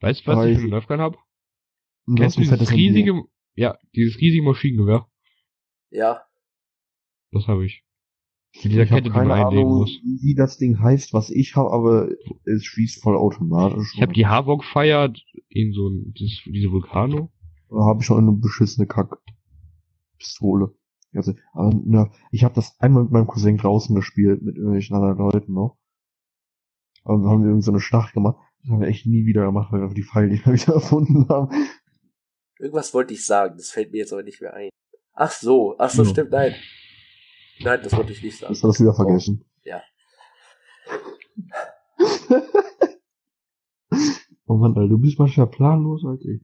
Weißt 0.00 0.20
du, 0.20 0.26
was 0.26 0.36
Aber 0.36 0.46
ich 0.46 0.56
für 0.56 0.62
einen 0.62 0.70
Nerf-Gun 0.70 1.00
hab? 1.00 1.16
du 2.06 2.14
Kennst 2.16 2.36
du 2.36 2.42
dieses 2.42 2.70
riesige, 2.70 3.22
ja, 3.54 3.78
dieses 3.94 4.20
riesige 4.20 4.42
Maschinengewehr? 4.42 5.06
Ja. 5.90 6.22
Das 7.32 7.46
habe 7.48 7.64
ich. 7.64 7.82
Mit 8.62 8.72
dieser 8.72 8.82
Ich 8.82 8.90
habe 8.90 9.02
Kette, 9.02 9.10
die 9.12 9.16
man 9.16 9.28
keine 9.28 9.46
einlegen 9.46 9.66
Ahnung, 9.66 9.78
muss. 9.80 9.90
wie 10.22 10.34
das 10.34 10.58
Ding 10.58 10.78
heißt, 10.78 11.12
was 11.14 11.30
ich 11.30 11.56
habe, 11.56 11.70
aber 11.72 12.08
es 12.44 12.64
schießt 12.64 13.02
voll 13.02 13.16
automatisch. 13.16 13.92
Ich 13.94 14.02
habe 14.02 14.12
die 14.12 14.26
Havok 14.26 14.64
feiert 14.64 15.18
in 15.48 15.72
so 15.72 15.88
ein, 15.88 16.12
das, 16.18 16.42
diese 16.44 16.70
Vulcano. 16.70 17.32
Habe 17.70 18.00
ich 18.00 18.06
schon 18.06 18.18
eine 18.18 18.32
beschissene 18.32 18.86
Kack-Pistole. 18.86 20.74
Also, 21.14 21.34
aber, 21.52 21.72
na, 21.84 22.10
ich 22.30 22.44
habe 22.44 22.54
das 22.54 22.78
einmal 22.78 23.04
mit 23.04 23.12
meinem 23.12 23.26
Cousin 23.26 23.56
draußen 23.56 23.94
gespielt, 23.94 24.42
mit 24.42 24.56
irgendwelchen 24.56 24.96
anderen 24.96 25.18
Leuten 25.18 25.52
noch. 25.54 25.78
Und 27.04 27.22
dann 27.22 27.30
haben 27.30 27.42
wir 27.42 27.48
irgendwie 27.48 27.64
so 27.64 27.70
eine 27.72 27.80
Schlacht 27.80 28.12
gemacht. 28.14 28.36
Das 28.62 28.70
haben 28.70 28.80
wir 28.80 28.88
echt 28.88 29.06
nie 29.06 29.24
wieder 29.26 29.44
gemacht, 29.46 29.72
weil 29.72 29.80
wir 29.80 29.94
die 29.94 30.02
Pfeile 30.02 30.28
nicht 30.28 30.44
mehr 30.46 30.54
wieder 30.60 30.74
erfunden 30.74 31.28
haben. 31.28 31.54
Irgendwas 32.58 32.92
wollte 32.94 33.14
ich 33.14 33.24
sagen, 33.24 33.56
das 33.56 33.70
fällt 33.70 33.92
mir 33.92 33.98
jetzt 33.98 34.12
aber 34.12 34.22
nicht 34.22 34.40
mehr 34.40 34.54
ein. 34.54 34.70
Ach 35.12 35.30
so, 35.30 35.76
ach 35.78 35.90
so, 35.90 36.02
Ja. 36.02 36.08
stimmt, 36.10 36.30
nein. 36.30 36.54
Nein, 37.60 37.80
das 37.82 37.96
wollte 37.96 38.12
ich 38.12 38.22
nicht 38.22 38.38
sagen. 38.38 38.52
Das 38.52 38.62
hast 38.62 38.78
du 38.78 38.84
wieder 38.84 38.94
vergessen. 38.94 39.44
Ja. 39.64 39.80
oh 44.46 44.56
Mann, 44.56 44.76
Alter, 44.76 44.88
du 44.88 44.98
bist 44.98 45.18
manchmal 45.18 45.46
planlos 45.46 46.04
als 46.04 46.24
ich. 46.24 46.42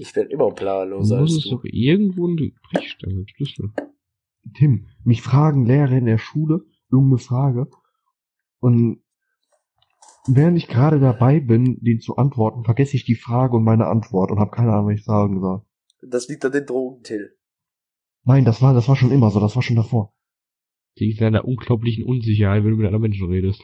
Ich 0.00 0.14
bin 0.14 0.28
immer 0.28 0.50
planloser 0.50 1.18
als 1.18 1.40
du. 1.40 1.50
doch 1.50 1.64
irgendwo 1.64 2.26
eine 2.26 2.52
Brechstange, 2.70 3.26
Schlüssel. 3.34 3.70
Tim, 4.56 4.86
mich 5.04 5.20
fragen 5.20 5.66
Lehrer 5.66 5.92
in 5.92 6.06
der 6.06 6.16
Schule 6.16 6.64
irgendeine 6.90 7.18
Frage 7.18 7.68
und 8.60 9.02
während 10.26 10.56
ich 10.56 10.68
gerade 10.68 11.00
dabei 11.00 11.38
bin, 11.38 11.80
den 11.82 12.00
zu 12.00 12.16
antworten, 12.16 12.64
vergesse 12.64 12.96
ich 12.96 13.04
die 13.04 13.14
Frage 13.14 13.58
und 13.58 13.64
meine 13.64 13.88
Antwort 13.88 14.30
und 14.30 14.38
habe 14.38 14.50
keine 14.50 14.72
Ahnung, 14.72 14.86
was 14.86 15.00
ich 15.00 15.04
sagen 15.04 15.38
soll. 15.38 15.66
Das 16.00 16.28
liegt 16.28 16.46
an 16.46 16.52
den 16.52 16.64
Drogen, 16.64 17.02
Till. 17.02 17.36
Nein, 18.24 18.46
das 18.46 18.62
war, 18.62 18.72
das 18.72 18.88
war 18.88 18.96
schon 18.96 19.12
immer 19.12 19.30
so, 19.30 19.38
das 19.38 19.54
war 19.54 19.62
schon 19.62 19.76
davor. 19.76 20.14
Liegt 20.96 21.20
in 21.20 21.26
einer 21.26 21.44
unglaublichen 21.44 22.04
Unsicherheit, 22.04 22.64
wenn 22.64 22.70
du 22.70 22.76
mit 22.78 22.86
anderen 22.86 23.02
Menschen 23.02 23.28
redest. 23.28 23.62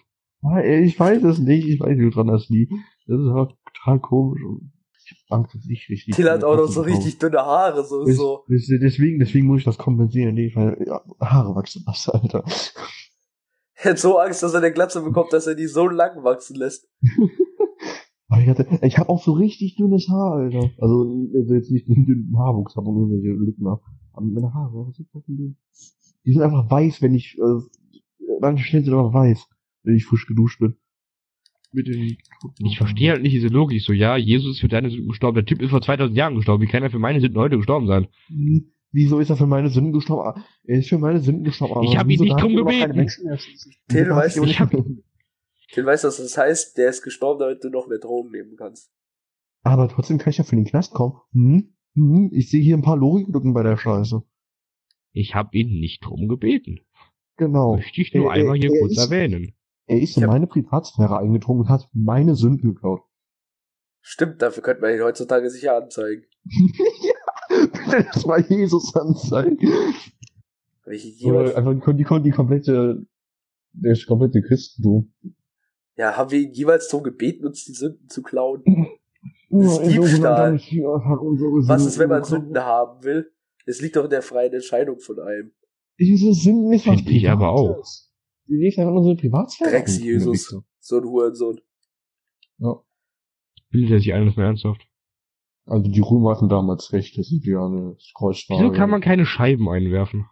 Ich 0.67 1.01
weiß 1.01 1.23
es 1.25 1.39
nicht, 1.39 1.67
ich 1.67 1.81
weiß 1.81 1.97
nicht, 1.97 2.15
woran 2.15 2.27
das 2.27 2.51
liegt. 2.51 2.73
Das 3.07 3.19
ist 3.19 3.27
aber 3.27 3.57
total 3.73 4.01
komisch 4.01 4.43
und 4.45 4.76
Angst, 5.31 5.55
dass 5.55 5.67
ich 5.69 5.89
richtig. 5.89 6.15
Till 6.15 6.31
hat 6.31 6.45
auch 6.45 6.57
noch 6.57 6.69
so 6.69 6.83
richtig 6.83 7.19
dünne 7.19 7.39
Haare, 7.39 7.85
so, 7.85 8.05
Des- 8.05 8.17
so. 8.17 8.45
des- 8.49 8.67
Deswegen, 8.81 9.19
deswegen 9.19 9.47
muss 9.47 9.61
ich 9.61 9.65
das 9.65 9.79
kompensieren, 9.79 10.35
nee, 10.35 10.51
weil 10.55 10.83
ja, 10.87 11.01
Haare 11.21 11.55
wachsen 11.55 11.83
was, 11.87 12.09
Alter. 12.09 12.45
Er 13.79 13.91
hat 13.91 13.99
so 13.99 14.19
Angst, 14.19 14.43
dass 14.43 14.55
er 14.55 14.61
eine 14.63 14.73
Glatze 14.73 15.03
bekommt, 15.03 15.35
dass 15.35 15.47
er 15.47 15.55
die 15.55 15.67
so 15.67 15.87
lang 15.87 16.25
wachsen 16.25 16.57
lässt. 16.57 16.89
Aber 18.29 18.41
ich 18.41 18.49
hatte, 18.49 18.67
ich 18.83 18.97
habe 18.99 19.11
auch 19.11 19.23
so 19.23 19.33
richtig 19.33 19.77
dünnes 19.77 20.09
Haar, 20.09 20.33
Alter. 20.37 20.71
Also, 20.81 21.29
also 21.35 21.55
jetzt 21.55 21.71
nicht 21.71 21.87
einen 21.89 22.07
dünnen 22.07 22.35
Haarwuchs 22.39 22.75
und 22.75 22.87
irgendwelche 22.87 23.29
Lücken 23.39 23.69
habe. 23.69 23.83
Aber 24.15 24.25
meine 24.27 24.53
Haare, 24.55 24.73
was 24.89 24.99
ist 24.99 25.11
das 25.15 25.23
denn? 25.27 25.57
Die 26.25 26.33
sind 26.33 26.41
einfach 26.43 26.71
weiß, 26.71 27.03
wenn 27.03 27.15
ich, 27.15 27.37
äh, 27.39 28.01
manche 28.41 28.65
Schnitte 28.65 28.87
sind 28.87 28.95
einfach 28.95 29.13
weiß, 29.13 29.47
wenn 29.85 29.95
ich 29.95 30.07
frisch 30.07 30.27
geduscht 30.27 30.59
bin. 30.59 30.77
Mit 31.77 31.87
den 31.87 32.17
Toten. 32.41 32.67
Ich 32.67 32.79
verstehe 32.79 33.11
halt 33.13 33.23
nicht 33.23 33.33
diese 33.35 33.49
Logik. 33.49 33.81
So, 33.83 33.93
ja, 33.93 34.17
Jesus 34.17 34.53
ist 34.57 34.61
für 34.61 34.69
deine 34.69 34.91
Sünden 34.91 35.09
gestorben. 35.09 35.37
Der 35.37 35.45
Typ 35.45 35.63
ist 35.63 35.71
vor 35.71 35.81
2000 35.83 36.17
Jahren 36.17 36.35
gestorben. 36.35 36.63
Wie 36.63 36.67
kann 36.67 36.83
er 36.83 36.91
für 36.91 36.99
meine 36.99 37.21
Sünden 37.21 37.39
heute 37.41 37.57
gestorben 37.57 37.87
sein? 37.87 38.09
Hm, 38.29 38.73
Wieso 38.93 39.19
ist 39.19 39.29
er 39.31 39.37
für 39.37 39.47
meine 39.47 39.69
Sünden 39.69 39.93
gestorben? 39.93 40.41
Ah, 40.41 40.45
Er 40.65 40.79
ist 40.79 40.89
für 40.89 40.99
meine 40.99 41.21
Sünden 41.21 41.45
gestorben. 41.45 41.75
aber 41.75 41.85
Ich 41.85 41.97
hab 41.99 42.09
ihn 42.09 42.21
nicht 42.21 42.41
drum 42.41 42.57
gebeten. 42.57 43.07
Till, 43.89 44.11
ich 44.47 44.61
hab- 44.61 44.73
weiß, 45.87 46.05
was 46.05 46.17
das 46.17 46.39
heißt. 46.39 46.79
Der 46.79 46.89
ist 46.89 47.03
gestorben, 47.03 47.41
damit 47.41 47.63
du 47.63 47.69
noch 47.71 47.89
mehr 47.89 47.99
Drogen 47.99 48.31
nehmen 48.31 48.57
kannst. 48.57 48.91
Aber 49.63 49.89
trotzdem 49.89 50.19
kann 50.19 50.31
ich 50.31 50.39
ja 50.39 50.45
für 50.45 50.57
den 50.57 50.65
Knast 50.65 50.95
kommen. 50.95 51.15
Hm? 51.33 51.75
Hm? 51.95 52.31
Ich 52.33 52.51
sehe 52.51 52.63
hier 52.63 52.77
ein 52.77 52.83
paar 52.83 52.97
Logiklücken 52.97 53.53
bei 53.53 53.63
der 53.63 53.77
Scheiße. 53.77 54.23
Ich 55.13 55.35
habe 55.35 55.57
ihn 55.57 55.81
nicht 55.81 56.05
drum 56.05 56.29
gebeten. 56.29 56.81
Genau. 57.37 57.75
Möchte 57.77 58.01
ich 58.01 58.15
nur 58.15 58.33
Äh, 58.33 58.39
äh, 58.39 58.41
einmal 58.41 58.57
hier 58.57 58.71
er 58.73 58.81
kurz 58.81 58.93
ist- 58.93 58.99
erwähnen. 59.11 59.53
Er 59.87 60.01
ist 60.01 60.17
Ich 60.17 60.23
in 60.23 60.27
meine 60.27 60.47
Privatsphäre 60.47 61.19
eingedrungen 61.19 61.61
und 61.61 61.69
hat 61.69 61.89
meine 61.93 62.35
Sünden 62.35 62.75
geklaut. 62.75 63.03
Stimmt, 64.01 64.43
dafür 64.43 64.63
könnte 64.63 64.83
man 64.83 64.95
ihn 64.95 65.03
heutzutage 65.03 65.51
sicher 65.51 65.77
anzeigen. 65.77 66.25
Bitte 67.49 68.07
das 68.13 68.27
mal 68.27 68.41
Jesus 68.41 68.95
anzeigen. 68.95 69.59
Jemals, 70.89 71.55
einfach 71.55 71.73
die, 71.73 72.05
die, 72.05 72.23
die 72.23 72.31
komplette, 72.31 73.07
der 73.73 73.99
komplette 74.07 74.43
Christentum. 74.43 75.13
ja, 75.97 76.17
haben 76.17 76.31
wir 76.31 76.41
ihn 76.41 76.53
jeweils 76.53 76.89
darum 76.89 77.03
gebeten, 77.03 77.47
uns 77.47 77.65
die 77.65 77.73
Sünden 77.73 78.09
zu 78.09 78.23
klauen? 78.23 78.63
Nur 79.49 79.81
ein 79.81 79.89
Diebstahl. 79.89 80.55
Was 80.55 81.87
ist, 81.87 81.99
wenn 81.99 82.09
man. 82.09 82.25
Sünden 82.25 82.59
haben 82.59 83.03
will? 83.05 83.33
Es 83.65 83.81
liegt 83.81 83.97
doch 83.97 84.05
in 84.05 84.11
der 84.11 84.23
freien 84.23 84.53
Entscheidung 84.53 85.01
von 85.01 85.19
einem. 85.21 85.53
Diese 85.99 86.33
Sünden 86.33 86.73
ist 86.73 86.87
was 86.87 86.97
Finde 86.97 87.13
ich 87.13 87.29
aber 87.29 87.51
auch. 87.51 87.83
Die 88.49 88.55
liegt 88.57 88.79
einfach 88.79 88.93
in 88.93 88.99
unsere 88.99 89.17
Privatsphäre. 89.17 89.71
Drecks-Jesus. 89.71 90.63
So 90.79 90.99
ein 90.99 91.05
Hurensohn. 91.05 91.61
Ja. 92.59 92.81
Bildet 93.71 93.91
er 93.91 93.99
sich 93.99 94.15
alles 94.15 94.37
mehr 94.37 94.47
ernsthaft? 94.47 94.87
Also 95.65 95.91
die 95.91 96.01
Römer 96.01 96.31
hatten 96.31 96.49
damals 96.49 96.93
recht, 96.93 97.19
das 97.19 97.27
sind 97.27 97.45
ja 97.45 97.67
eine 97.67 97.97
Kreuzfahrt. 98.17 98.61
Wieso 98.61 98.73
kann 98.73 98.89
man 98.89 99.01
keine 99.01 99.27
Scheiben 99.27 99.69
einwerfen? 99.69 100.27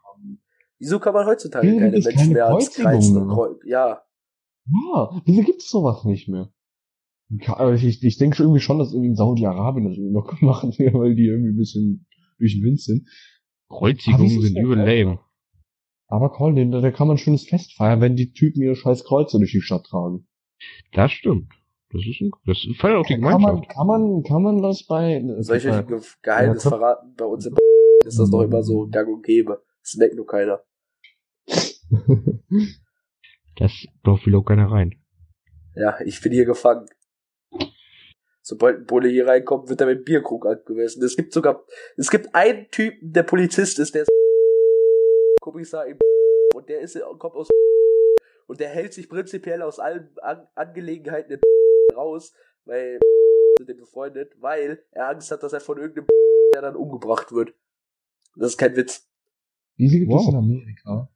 Wieso 0.79 1.01
kann 1.01 1.13
man 1.15 1.27
heutzutage 1.27 1.67
Ja, 1.67 1.79
keine 1.79 1.91
das 1.91 2.01
ist 2.01 2.05
Menschen 2.07 2.19
keine 2.21 2.35
mehr 2.35 2.47
ans 2.47 2.67
Kreuzigung 2.73 2.93
Kreuzen 2.93 3.17
und 3.17 3.27
mehr. 3.27 3.35
Kreu 3.35 3.55
Ja, 3.65 4.03
Ja, 4.67 5.23
wieso 5.25 5.43
gibt's 5.43 5.71
sowas 5.71 6.05
nicht 6.05 6.29
mehr? 6.29 6.53
Aber 7.49 7.75
Ich, 7.75 8.03
ich 8.03 8.19
denke 8.19 8.37
schon 8.37 8.47
irgendwie 8.47 8.61
schon, 8.61 8.79
dass 8.79 8.93
irgendwie 8.93 9.09
in 9.09 9.17
Saudi-Arabien 9.17 9.89
das 9.89 9.97
irgendwie 9.97 10.13
noch 10.15 10.33
machen, 10.41 10.71
weil 10.79 11.17
die 11.17 11.27
irgendwie 11.27 11.51
ein 11.51 11.57
bisschen 11.57 12.07
durch 12.39 12.55
den 12.55 12.63
Wind 12.63 12.81
sind. 12.81 13.09
Kreuzigungen 13.69 14.25
das 14.25 14.37
ist 14.37 14.43
sind 14.43 14.57
ja 14.57 14.63
übel 14.63 14.77
geil. 14.77 15.05
lame. 15.05 15.21
Aber 16.07 16.31
Colin, 16.31 16.71
da, 16.71 16.81
da 16.81 16.91
kann 16.91 17.09
man 17.09 17.17
ein 17.17 17.19
schönes 17.19 17.49
Fest 17.49 17.75
feiern, 17.77 18.01
wenn 18.01 18.17
die 18.17 18.33
Typen 18.33 18.63
ihre 18.63 18.77
scheiß 18.77 19.05
Kreuze 19.05 19.39
durch 19.39 19.53
die 19.53 19.61
Stadt 19.61 19.85
tragen. 19.85 20.27
Das 20.93 21.13
stimmt. 21.13 21.53
Das 21.93 22.03
ist 22.07 22.21
ein, 22.21 22.31
das 22.47 22.67
feiert 22.79 22.97
auch 22.97 23.07
die 23.07 23.15
Kann 23.15 23.23
man, 23.23 23.39
Gemeinschaft. 23.39 23.69
kann 23.71 23.87
man, 23.87 24.23
kann 24.25 24.43
man 24.43 24.63
das 24.63 24.85
bei, 24.87 25.23
soll 25.41 25.57
ich 25.57 25.67
euch 25.67 25.73
ein 25.75 25.87
bei 25.87 25.97
Ge 25.97 26.01
Geheimnis 26.23 26.65
Ja, 26.65 26.71
verraten? 26.71 27.15
Bei 27.17 27.25
uns 27.25 27.47
im 27.47 27.57
ist 28.05 28.19
das 28.19 28.31
doch 28.31 28.43
immer 28.43 28.63
so 28.63 28.89
gang 28.89 29.09
und 29.09 29.25
gäbe. 29.25 29.63
Das 29.83 29.95
merkt 29.97 30.17
nur 30.17 30.27
keiner. 30.27 30.63
Das 33.57 33.71
darf 34.03 34.27
will 34.27 34.35
auch 34.35 34.43
keiner 34.43 34.69
rein. 34.69 34.97
Ja, 35.77 35.97
ich 36.05 36.21
bin 36.21 36.33
hier 36.33 36.45
gefangen. 36.45 36.87
Sobald 38.43 38.79
ein 38.79 38.87
Bulle 38.87 39.09
hier 39.09 39.29
reinkommt, 39.29 39.69
wird 39.69 39.81
er 39.81 39.87
mit 39.87 40.05
Bierkrug 40.05 40.45
angemessen. 40.45 41.05
Es 41.05 41.17
gibt 41.17 41.33
sogar, 41.33 41.65
es 41.97 42.11
gibt 42.11 42.35
einen 42.35 42.69
Typen, 42.73 43.13
der 43.13 43.23
Polizist 43.23 43.79
ist, 43.79 43.95
der 43.95 44.03
ist 44.03 44.11
Kommissar 45.45 45.87
im 45.87 45.99
und 46.55 46.69
der 46.71 46.81
ist, 46.81 46.99
kommt 47.19 47.35
aus 47.35 47.49
und 48.47 48.61
der 48.61 48.71
hält 48.71 48.95
sich 48.95 49.11
prinzipiell 49.11 49.61
aus 49.61 49.79
allen 49.79 50.17
An 50.23 50.47
Angelegenheiten 50.55 51.33
in 51.33 51.41
raus, 51.95 52.33
weil 52.65 52.99
mit 53.59 53.69
dem 53.69 53.77
befreundet, 53.77 54.33
weil 54.41 54.83
er 54.93 55.11
Angst 55.11 55.31
hat, 55.31 55.43
dass 55.43 55.53
er 55.53 55.61
von 55.61 55.77
irgendeinem 55.77 56.07
der 56.55 56.63
dann 56.63 56.77
umgebracht 56.77 57.33
wird. 57.33 57.53
Das 58.37 58.53
ist 58.53 58.59
kein 58.59 58.75
Witz. 58.77 59.11
Diese 59.77 59.99
gibt 59.99 60.11
es 60.13 60.17
Wow. 60.19 60.29
in 60.31 60.37
Amerika. 60.37 61.13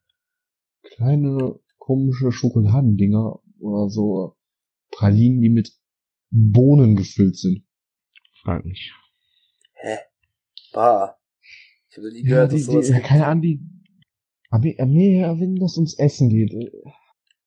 Kleine, 0.82 1.58
komische 1.78 2.30
Schokoladendinger 2.30 3.40
oder 3.60 3.88
so 3.88 4.36
Pralinen, 4.90 5.40
die 5.40 5.48
mit 5.48 5.72
Bohnen 6.30 6.96
gefüllt 6.96 7.36
sind. 7.36 7.64
Frag 8.42 8.64
nicht. 8.64 8.92
Hä? 9.74 9.98
Bah. 10.72 11.16
Ich 11.88 11.96
habe 11.96 12.12
nie 12.12 12.22
gehört, 12.24 12.52
die, 12.52 12.56
dass 12.56 12.66
sowas 12.66 12.86
die, 12.86 12.92
gibt. 12.94 13.06
keine 13.06 13.26
Ahnung, 13.26 13.42
die, 13.42 13.77
Amerika, 14.50 15.38
wenn 15.38 15.56
das 15.56 15.76
ums 15.76 15.98
Essen 15.98 16.28
geht. 16.30 16.52
äh, 16.52 16.70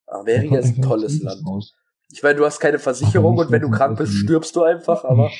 Amerika 0.08 0.58
ist 0.58 0.78
ein 0.78 0.82
tolles 0.82 1.22
Land. 1.22 1.46
raus. 1.46 1.74
Ich 2.12 2.22
meine, 2.22 2.36
du 2.36 2.46
hast 2.46 2.60
keine 2.60 2.80
Versicherung 2.80 3.38
und 3.38 3.52
wenn 3.52 3.62
du 3.62 3.70
krank 3.72 3.98
bist, 3.98 4.12
komplett. 4.12 4.24
stirbst 4.30 4.56
du 4.56 4.64
einfach, 4.64 5.04
aber 5.06 5.32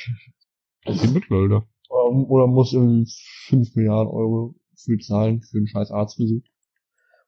Das 0.86 1.02
die 1.02 1.08
Mittelalter. 1.10 1.68
Oder, 1.90 2.30
oder 2.30 2.48
muss 2.48 2.72
irgendwie 2.74 3.12
5 3.50 3.76
Milliarden 3.76 4.12
Euro 4.12 4.56
für 4.76 4.98
zahlen 4.98 5.42
für 5.42 5.58
einen 5.58 5.68
scheiß 5.68 5.92
Arztbesuch. 5.92 6.42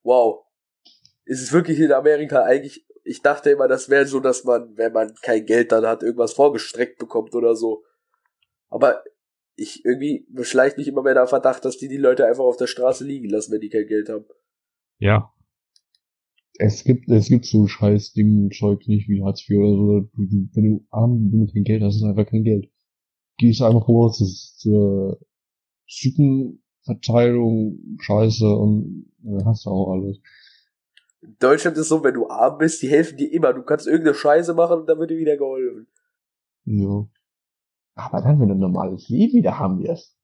wow. 0.04 0.40
Ist 1.26 1.42
es 1.42 1.54
wirklich 1.54 1.80
in 1.80 1.92
Amerika 1.94 2.44
eigentlich, 2.44 2.86
ich 3.06 3.22
dachte 3.22 3.50
immer, 3.52 3.68
das 3.70 3.88
wäre 3.90 4.06
so, 4.06 4.20
dass 4.20 4.44
man, 4.44 4.76
wenn 4.76 4.92
man 4.92 5.14
kein 5.22 5.46
Geld 5.46 5.72
dann 5.72 5.86
hat, 5.86 6.04
irgendwas 6.04 6.34
vorgestreckt 6.34 6.98
bekommt 6.98 7.34
oder 7.34 7.56
so. 7.56 7.84
Aber 8.70 9.02
ich 9.56 9.86
irgendwie 9.86 10.26
beschleicht 10.30 10.78
mich 10.78 10.88
immer 10.88 11.04
mehr 11.04 11.14
der 11.14 11.28
Verdacht, 11.28 11.66
dass 11.66 11.78
die 11.78 11.88
die 11.88 11.98
Leute 11.98 12.26
einfach 12.26 12.44
auf 12.44 12.58
der 12.58 12.68
Straße 12.68 13.06
liegen 13.06 13.30
lassen, 13.30 13.52
wenn 13.52 13.62
die 13.62 13.70
kein 13.70 13.88
Geld 13.88 14.10
haben. 14.10 14.26
Ja. 15.00 15.32
Es 16.60 16.84
gibt, 16.84 17.10
es 17.10 17.30
gibt 17.30 17.46
so 17.46 17.68
scheiß 17.68 18.14
Ding, 18.14 18.52
Zeug 18.52 18.88
nicht 18.88 19.10
wie 19.10 19.24
Hartz 19.24 19.48
IV 19.50 19.58
oder 19.58 19.76
so. 19.76 20.00
Du, 20.16 20.26
du, 20.26 20.50
wenn 20.54 20.64
du 20.64 20.86
arm, 20.92 21.32
wenn 21.32 21.46
du 21.46 21.54
kein 21.54 21.64
Geld 21.64 21.82
hast, 21.82 21.96
ist 21.96 22.04
einfach 22.04 22.28
kein 22.28 22.44
Geld. 22.44 22.70
Gehst 23.38 23.62
einfach 23.62 23.88
raus, 23.88 24.20
das 24.20 24.56
zur 24.58 25.20
Suppenverteilung, 25.88 27.80
Scheiße 28.00 28.48
und 28.48 29.12
dann 29.24 29.46
hast 29.46 29.66
du 29.66 29.72
auch 29.72 29.94
alles. 29.94 30.20
In 31.22 31.36
Deutschland 31.40 31.78
ist 31.78 31.88
so, 31.88 32.04
wenn 32.04 32.14
du 32.14 32.28
arm 32.28 32.58
bist, 32.60 32.82
die 32.84 32.90
helfen 32.90 33.18
dir 33.18 33.32
immer. 33.32 33.54
Du 33.54 33.64
kannst 33.64 33.88
irgendeine 33.88 34.16
Scheiße 34.16 34.54
machen 34.54 34.82
und 34.82 34.90
dann 34.90 35.00
wird 35.00 35.10
dir 35.10 35.18
wieder 35.18 35.38
geholfen. 35.38 35.88
Ja. 36.66 37.08
Aber 37.96 38.22
dann, 38.22 38.40
wenn 38.40 38.48
du 38.48 38.56
ein 38.56 38.60
normales 38.60 39.08
Leben 39.10 39.34
wieder 39.34 39.60
haben 39.60 39.84
wirst, 39.84 40.18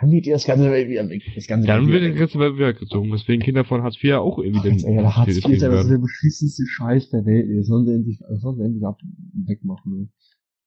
dann 0.00 0.10
wird 0.10 0.26
dir 0.26 0.34
das 0.34 0.44
ganze 0.44 0.70
Welt 0.70 0.88
wieder 0.88 1.08
weg. 1.08 1.22
Das 1.34 1.46
ganze 1.46 1.66
Dann 1.68 1.86
wird 1.86 2.02
der 2.02 2.12
ganze 2.14 2.38
Welt 2.38 2.56
wieder 2.56 2.74
gezogen, 2.74 3.12
weswegen 3.12 3.42
Kinder 3.44 3.64
von 3.64 3.82
Hartz 3.82 4.02
IV 4.02 4.14
auch 4.14 4.38
irgendwie 4.38 4.68
ehrlich, 4.68 4.82
der 4.82 5.16
Hartz 5.16 5.28
IV 5.28 5.36
ist 5.36 5.44
getrieben 5.44 5.64
einfach 5.64 5.82
so 5.82 5.88
werden. 5.88 5.90
der 5.90 5.98
beschissenste 5.98 6.66
Scheiß 6.66 7.10
der 7.10 7.24
Welt. 7.24 7.58
Das 7.58 7.66
sollen 7.66 7.86
sie 7.86 7.94
endlich, 7.94 8.18
das 8.18 8.40
sollen 8.40 8.56
sie 8.56 8.64
endlich 8.64 8.84
ab, 8.84 8.98
wegmachen. 9.46 9.92
Ne? 9.92 10.08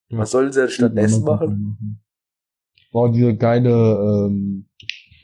Ja. 0.10 0.20
Was 0.20 0.32
sollen 0.32 0.52
sie 0.52 0.62
denn 0.62 0.70
stattdessen 0.70 1.26
machen? 1.26 2.02
Boah, 2.92 3.12
dieser 3.12 3.34
geile 3.34 4.28
ähm, 4.30 4.70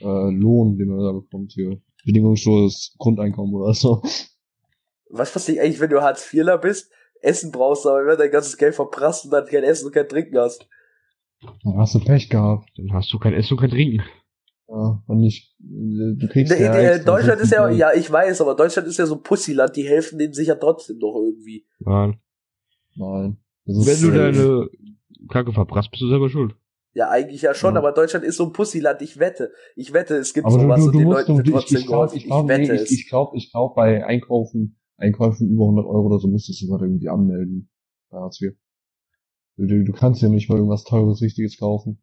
äh, 0.01 0.31
Lohn, 0.31 0.77
den 0.77 0.89
man 0.89 0.99
da 0.99 1.13
bekommt 1.13 1.53
hier. 1.53 1.81
Bedingungsloses 2.05 2.95
Grundeinkommen 2.97 3.55
oder 3.55 3.73
so. 3.73 4.01
Was 5.09 5.31
passiert 5.31 5.59
eigentlich, 5.59 5.79
wenn 5.79 5.89
du 5.89 6.01
Hartz-IVler 6.01 6.57
bist, 6.57 6.91
Essen 7.21 7.51
brauchst, 7.51 7.87
aber 7.87 8.01
immer 8.01 8.17
dein 8.17 8.31
ganzes 8.31 8.57
Geld 8.57 8.75
verprasst 8.75 9.23
und 9.23 9.31
dann 9.31 9.45
kein 9.45 9.63
Essen 9.63 9.85
und 9.85 9.93
kein 9.93 10.09
Trinken 10.09 10.37
hast? 10.37 10.67
Dann 11.63 11.77
hast 11.77 11.95
du 11.95 11.99
Pech 11.99 12.29
gehabt. 12.29 12.69
Dann 12.77 12.93
hast 12.93 13.12
du 13.13 13.19
kein 13.19 13.34
Essen 13.34 13.53
und 13.53 13.60
kein 13.60 13.69
Trinken. 13.69 14.03
Ja, 14.67 15.03
und 15.08 15.17
nicht, 15.19 15.56
äh, 15.60 16.15
du 16.17 16.27
kriegst 16.29 16.51
in, 16.53 16.62
ja 16.63 16.73
extra 16.73 17.12
Deutschland 17.12 17.39
so 17.39 17.43
ist 17.43 17.51
ja, 17.51 17.69
ja, 17.69 17.93
ich 17.93 18.10
weiß, 18.12 18.41
aber 18.41 18.56
Deutschland 18.56 18.88
ist 18.88 18.97
ja 18.97 19.06
so 19.06 19.15
ein 19.15 19.21
Pussyland, 19.23 19.75
die 19.75 19.84
helfen 19.84 20.17
denen 20.17 20.34
sicher 20.34 20.60
trotzdem 20.60 20.97
noch 20.97 21.15
irgendwie. 21.15 21.65
Nein. 21.79 22.19
Nein. 22.95 23.38
Das 23.65 23.77
ist, 23.77 24.03
Wenn 24.03 24.12
du 24.12 24.17
deine 24.17 24.69
Kacke 25.29 25.53
verprasst, 25.53 25.91
bist 25.91 26.01
du 26.01 26.08
selber 26.10 26.29
schuld. 26.29 26.56
Ja, 26.95 27.10
eigentlich 27.10 27.41
ja 27.41 27.53
schon, 27.53 27.73
Ja. 27.73 27.79
aber 27.79 27.91
Deutschland 27.91 28.25
ist 28.25 28.38
so 28.38 28.45
ein 28.45 28.53
Pussyland, 28.53 29.01
ich 29.01 29.19
wette. 29.19 29.51
Ich 29.75 29.93
wette, 29.93 30.15
es 30.15 30.34
gibt 30.34 30.45
aber 30.45 30.58
du, 30.58 30.63
sowas 30.63 30.79
du, 30.79 30.86
und 30.88 30.93
du 30.93 30.99
den 30.99 31.08
musst, 31.08 31.17
Leuten 31.27 31.32
du, 31.32 31.38
wird 31.38 31.47
ich, 31.47 31.53
trotzdem 31.53 31.77
ich 31.79 31.86
glaube, 31.86 31.97
geholfen. 31.97 32.17
ich 32.17 32.25
glaube, 32.25 32.49
wette 32.49 32.62
nee, 32.62 32.75
ich, 32.75 32.82
es. 32.82 32.91
ich 32.91 33.10
glaube, 33.10 33.38
ich 33.38 33.51
glaube, 33.51 33.73
bei 33.75 34.06
Einkaufen, 34.06 34.79
Einkäufen 34.97 35.49
über 35.49 35.63
100 35.65 35.86
Euro 35.86 36.06
oder 36.08 36.19
so 36.19 36.27
musstest 36.27 36.62
du 36.62 36.67
gerade 36.67 36.86
irgendwie 36.86 37.10
anmelden. 37.10 37.69
Bei 38.10 38.17
Hartz 38.19 38.39
IV. 38.41 38.53
Du, 39.55 39.83
du, 39.83 39.91
kannst 39.93 40.21
ja 40.21 40.29
nicht 40.29 40.49
mal 40.49 40.55
irgendwas 40.57 40.83
teures, 40.83 41.21
richtiges 41.21 41.57
kaufen. 41.57 42.01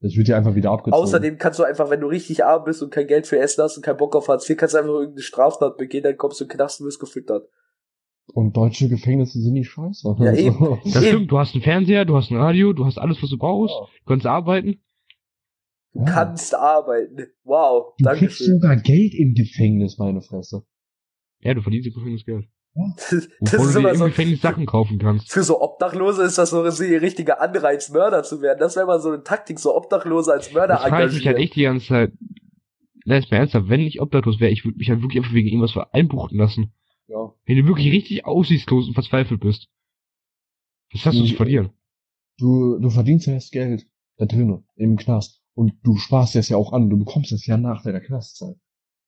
Das 0.00 0.16
wird 0.16 0.28
dir 0.28 0.36
einfach 0.36 0.54
wieder 0.54 0.70
abgezogen. 0.70 1.02
Außerdem 1.02 1.38
kannst 1.38 1.58
du 1.58 1.64
einfach, 1.64 1.90
wenn 1.90 2.00
du 2.00 2.06
richtig 2.06 2.44
arm 2.44 2.64
bist 2.64 2.82
und 2.82 2.90
kein 2.90 3.06
Geld 3.06 3.26
für 3.26 3.38
Essen 3.38 3.62
hast 3.62 3.76
und 3.76 3.82
keinen 3.84 3.96
Bock 3.98 4.16
auf 4.16 4.28
Hartz 4.28 4.48
IV, 4.48 4.56
kannst 4.56 4.74
du 4.74 4.78
einfach 4.78 4.92
irgendeine 4.92 5.22
Straftat 5.22 5.76
begehen, 5.76 6.02
dann 6.02 6.16
kommst 6.16 6.40
du 6.40 6.44
in 6.44 6.48
den 6.48 6.56
Knast 6.56 6.80
und 6.80 6.86
wirst 6.86 7.00
gefüttert. 7.00 7.48
Und 8.32 8.56
deutsche 8.56 8.88
Gefängnisse 8.88 9.40
sind 9.40 9.54
nicht 9.54 9.70
scheiße. 9.70 10.16
Ja, 10.20 10.32
eben. 10.34 10.78
Das 10.84 10.96
Eben. 10.96 11.04
stimmt, 11.06 11.30
du 11.32 11.38
hast 11.38 11.54
einen 11.54 11.62
Fernseher, 11.62 12.04
du 12.04 12.16
hast 12.16 12.30
ein 12.30 12.36
Radio, 12.36 12.72
du 12.72 12.84
hast 12.86 12.96
alles, 12.98 13.22
was 13.22 13.30
du 13.30 13.38
brauchst, 13.38 13.74
Ja. 13.74 13.86
du 13.86 14.04
kannst 14.06 14.26
arbeiten. 14.26 14.80
Du 15.92 16.00
Ja. 16.00 16.04
kannst 16.06 16.54
arbeiten. 16.54 17.26
Wow, 17.44 17.94
Du 17.98 18.04
kriegst 18.04 18.22
Dankeschön. 18.22 18.60
sogar 18.60 18.76
Geld 18.76 19.14
im 19.14 19.34
Gefängnis, 19.34 19.98
meine 19.98 20.22
Fresse. 20.22 20.62
Ja, 21.40 21.54
du 21.54 21.62
verdienst 21.62 21.88
im 21.88 21.94
Gefängnis 21.94 22.24
Geld. 22.24 22.46
Das 22.74 23.28
Wovon 23.40 23.66
ist 23.66 23.74
du 23.74 23.78
immer 23.80 23.90
im 23.90 23.96
so, 23.96 24.04
Gefängnis 24.04 24.40
Sachen 24.40 24.64
kaufen 24.64 24.98
kannst. 24.98 25.30
für 25.32 25.42
so 25.42 25.60
Obdachlose 25.60 26.22
ist 26.22 26.38
das 26.38 26.50
so 26.50 26.62
ein 26.62 26.68
richtiger 26.98 27.40
Anreiz, 27.40 27.90
Mörder 27.90 28.22
zu 28.22 28.40
werden. 28.42 28.60
Das 28.60 28.76
wäre 28.76 28.86
mal 28.86 29.00
so 29.00 29.08
eine 29.10 29.22
Taktik, 29.24 29.58
so 29.58 29.74
Obdachlose 29.76 30.32
als 30.32 30.52
Mörder 30.52 30.74
Das 30.74 30.84
frage 30.84 31.08
ich 31.08 31.14
mich 31.14 31.26
halt 31.26 31.36
engagieren. 31.36 31.36
echt 31.36 31.56
die 31.56 31.62
ganze 31.62 31.86
Zeit. 31.88 32.12
Lass 33.04 33.30
mal 33.30 33.38
ernsthaft, 33.38 33.68
wenn 33.68 33.80
ich 33.80 34.00
obdachlos 34.00 34.38
wäre, 34.40 34.52
ich 34.52 34.64
würde 34.64 34.78
mich 34.78 34.88
halt 34.88 35.02
wirklich 35.02 35.18
einfach 35.18 35.34
wegen 35.34 35.48
irgendwas 35.48 35.72
für 35.72 35.92
einbuchten 35.92 36.38
lassen. 36.38 36.72
Ja. 37.08 37.32
Wenn 37.44 37.56
du 37.56 37.66
wirklich 37.66 37.90
richtig 37.92 38.24
aussichtslos 38.24 38.86
und 38.86 38.94
verzweifelt 38.94 39.40
bist. 39.40 39.68
Was 40.92 41.06
hast 41.06 41.18
du 41.18 41.24
zu 41.24 41.34
verlieren? 41.34 41.70
Du, 42.38 42.78
du 42.78 42.90
verdienst 42.90 43.26
ja 43.26 43.34
das 43.34 43.50
Geld 43.50 43.86
da 44.16 44.26
drinnen, 44.26 44.64
im 44.76 44.96
Knast. 44.96 45.40
Und 45.54 45.72
du 45.82 45.96
sparst 45.96 46.36
es 46.36 46.48
ja 46.48 46.56
auch 46.56 46.72
an. 46.72 46.88
Du 46.88 46.98
bekommst 46.98 47.32
es 47.32 47.46
ja 47.46 47.56
nach 47.56 47.82
deiner 47.82 48.00
Knastzeit. 48.00 48.56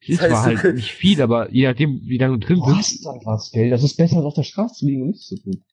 Das 0.08 0.20
heißt, 0.20 0.30
zwar 0.32 0.50
du- 0.50 0.62
halt 0.62 0.74
nicht 0.76 0.92
viel, 0.92 1.22
aber 1.22 1.50
je 1.50 1.66
nachdem, 1.66 2.00
wie 2.04 2.18
lange 2.18 2.38
du 2.38 2.46
drin 2.46 2.56
Du 2.56 2.66
bist. 2.76 3.04
hast 3.04 3.06
einfach 3.06 3.32
das 3.36 3.50
Geld. 3.52 3.72
Das 3.72 3.82
ist 3.82 3.96
besser, 3.96 4.16
als 4.16 4.24
auf 4.26 4.34
der 4.34 4.42
Straße 4.42 4.74
zu 4.76 4.86
liegen 4.86 5.02
und 5.02 5.08
nichts 5.08 5.26
zu 5.28 5.36
tun. 5.36 5.64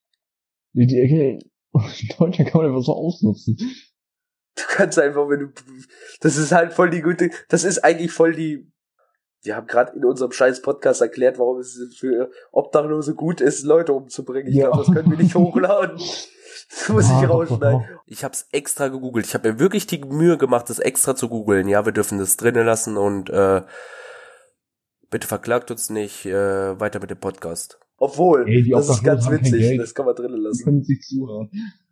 Die, 0.74 0.86
die, 0.88 1.02
okay. 1.02 1.40
Deutschland 2.20 2.50
kann 2.50 2.62
man 2.62 2.72
einfach 2.72 2.84
so 2.86 2.94
ausnutzen. 2.94 3.58
Du 4.56 4.64
kannst 4.68 5.00
einfach, 5.00 5.30
wenn 5.30 5.40
du, 5.40 5.48
das 6.22 6.38
ist 6.38 6.52
halt 6.52 6.74
voll 6.74 6.90
die 6.90 7.02
gute, 7.02 7.30
das 7.48 7.64
ist 7.64 7.80
eigentlich 7.84 8.12
voll 8.12 8.36
die, 8.36 8.72
wir 9.44 9.56
haben 9.56 9.68
gerade 9.68 9.96
in 9.96 10.04
unserem 10.04 10.32
scheiß 10.34 10.62
Podcast 10.62 11.02
erklärt, 11.02 11.40
warum 11.40 11.60
es 11.60 11.80
für 11.98 12.30
Obdachlose 12.52 13.16
gut 13.16 13.40
ist, 13.40 13.64
Leute 13.64 13.94
umzubringen. 13.94 14.50
Ich 14.50 14.56
Ja. 14.58 14.70
glaube, 14.70 14.86
das 14.86 14.94
können 14.94 15.12
wir 15.12 15.18
nicht 15.18 15.34
hochladen. 15.36 15.98
Das 15.98 16.90
muss 16.90 17.10
Ah, 17.10 17.22
ich 17.24 17.30
rausschneiden. 17.30 17.80
doch, 17.80 17.88
doch. 17.88 18.04
Ich 18.06 18.24
hab's 18.24 18.48
extra 18.52 18.90
gegoogelt. 18.90 19.26
Ich 19.26 19.34
habe 19.34 19.54
mir 19.54 19.60
wirklich 19.60 19.88
die 19.88 20.00
Mühe 20.00 20.38
gemacht, 20.38 20.70
das 20.70 20.80
extra 20.80 21.16
zu 21.16 21.30
googeln. 21.30 21.68
Ja, 21.70 21.86
wir 21.86 21.94
dürfen 21.94 22.20
das 22.20 22.36
drinnen 22.36 22.66
lassen 22.66 22.98
und 22.98 23.30
äh, 23.30 23.62
bitte 25.10 25.28
verklagt 25.28 25.72
uns 25.72 25.90
nicht 25.90 26.26
äh, 26.26 26.80
weiter 26.80 27.00
mit 27.00 27.10
dem 27.10 27.20
Podcast. 27.20 27.80
Obwohl, 27.98 28.48
Ey, 28.48 28.70
das 28.70 28.90
ist 28.90 29.04
ganz 29.04 29.30
witzig. 29.30 29.78
Das 29.78 29.94
kann 29.94 30.06
man 30.06 30.16
drinnen 30.16 30.42
lassen. 30.42 30.64
können 30.64 30.84
sich 30.84 31.02
zuhören. 31.02 31.50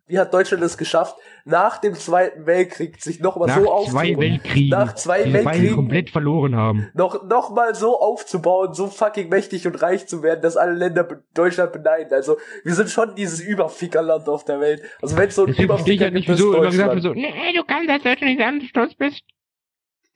Wie 0.08 0.18
hat 0.18 0.32
Deutschland 0.32 0.64
es 0.64 0.78
geschafft, 0.78 1.16
nach 1.44 1.76
dem 1.78 1.92
Zweiten 1.94 2.46
Weltkrieg 2.46 2.98
sich 2.98 3.20
nochmal 3.20 3.50
so 3.50 3.70
aufzubauen? 3.70 4.40
Nach 4.70 4.94
zwei 4.94 5.24
die 5.24 5.34
Weltkriegen 5.34 5.74
komplett 5.74 6.08
verloren 6.08 6.56
haben. 6.56 6.88
noch, 6.94 7.28
noch 7.28 7.50
mal 7.50 7.74
so 7.74 8.00
aufzubauen, 8.00 8.72
so 8.72 8.86
fucking 8.86 9.28
mächtig 9.28 9.66
und 9.66 9.74
reich 9.82 10.06
zu 10.06 10.22
werden, 10.22 10.40
dass 10.40 10.56
alle 10.56 10.72
Länder 10.72 11.06
Deutschland 11.34 11.72
beneiden. 11.72 12.10
Also, 12.14 12.38
wir 12.64 12.74
sind 12.74 12.88
schon 12.88 13.16
dieses 13.16 13.40
Überfickerland 13.40 14.26
auf 14.30 14.46
der 14.46 14.60
Welt. 14.60 14.80
Also, 15.02 15.14
wenn 15.18 15.28
so 15.28 15.44
ein 15.44 15.52
verstehe 15.52 15.66
ich 15.66 15.70
Überficker 15.70 16.04
halt 16.04 16.14
nicht, 16.14 16.26
gibt, 16.26 16.38
ist 16.38 16.44
wieso 16.46 16.56
immer 16.56 16.70
gesagt 16.70 17.02
so, 17.02 17.12
nee, 17.12 17.52
du 17.54 17.64
kannst 17.64 17.90
das 17.90 18.02
Deutschland 18.02 18.34
nicht 18.34 18.42
an, 18.42 18.62
stolz 18.62 18.94
bist. 18.94 19.22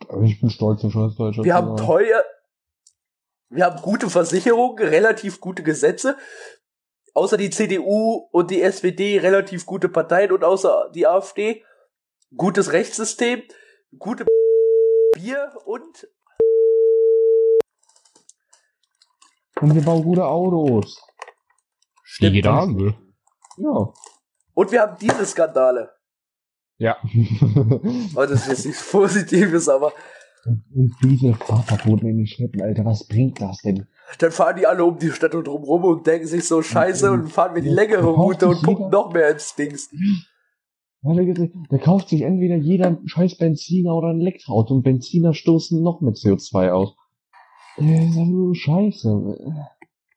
Aber 0.09 0.23
ich 0.23 0.41
bin 0.41 0.49
stolz 0.49 0.83
auf 0.85 0.93
scheiß 0.93 1.17
Deutschland. 1.17 1.45
Wir 1.45 1.55
haben 1.55 1.77
teuer, 1.77 2.23
wir 3.53 3.67
haben 3.67 3.83
gute 3.83 4.09
Versicherungen, 4.09 4.79
relativ 4.79 5.41
gute 5.41 5.63
Gesetze. 5.63 6.17
Außer 7.15 7.37
die 7.37 7.51
CDU 7.51 8.29
und 8.33 8.51
die 8.51 8.63
SPD 8.63 9.19
relativ 9.19 9.67
gute 9.67 9.91
Parteien 9.91 10.33
und 10.33 10.43
außer 10.43 10.91
die 10.95 11.07
AfD 11.07 11.63
gutes 12.35 12.73
Rechtssystem, 12.73 13.43
gute 13.99 14.25
Bier 15.15 15.53
und 15.67 16.09
Und 19.61 19.75
wir 19.75 19.83
bauen 19.83 20.03
gute 20.03 20.25
Autos. 20.25 20.97
Die 20.97 22.01
Stimmt. 22.03 22.35
jeder 22.35 22.53
haben 22.53 22.79
will. 22.79 22.95
Ja. 23.59 23.93
und 24.55 24.73
wir 24.73 24.81
haben 24.81 24.97
diese 24.99 25.27
Skandale. 25.27 25.93
Ja. 26.79 26.97
Oh, 28.17 28.27
das 28.27 28.43
ist 28.43 28.49
jetzt 28.49 28.67
nichts 28.67 28.91
Positives, 28.91 29.69
aber 29.69 29.93
und, 30.45 30.65
und 30.75 30.93
diese 31.03 31.35
Fahrverboten 31.35 32.09
in 32.09 32.19
den 32.19 32.27
Städten, 32.27 32.63
Alter, 32.63 32.85
was 32.85 33.07
bringt 33.07 33.41
das 33.41 33.59
denn? 33.59 33.87
dann 34.19 34.31
fahren 34.31 34.57
die 34.59 34.67
alle 34.67 34.85
um 34.85 34.99
die 34.99 35.11
Stadt 35.11 35.35
und 35.35 35.47
drumrum 35.47 35.85
und 35.85 36.07
denken 36.07 36.27
sich 36.27 36.47
so 36.47 36.63
scheiße 36.63 37.07
Ja, 37.07 37.13
und 37.13 37.29
fahren 37.29 37.55
wir 37.55 37.63
die 37.63 37.69
längere 37.69 38.07
Route 38.07 38.49
und 38.49 38.63
pumpen 38.63 38.91
noch 38.91 39.13
mehr 39.13 39.31
ins 39.31 39.55
Dings. 39.55 39.91
Der, 41.05 41.79
kauft 41.81 42.11
sich 42.11 42.23
entweder 42.23 42.57
jeder 42.57 42.87
einen 42.87 43.09
scheiß 43.09 43.37
Benziner 43.37 43.95
oder 43.97 44.09
ein 44.09 44.21
Elektroauto 44.21 44.75
und 44.75 44.83
Benziner 44.83 45.35
stoßen 45.35 45.83
noch 45.83 46.01
mehr 46.01 46.13
CO2 46.13 46.71
aus. 46.71 46.95
Äh, 47.77 48.09
so 48.13 48.55
scheiße. 48.55 49.09
Wir 49.09 49.67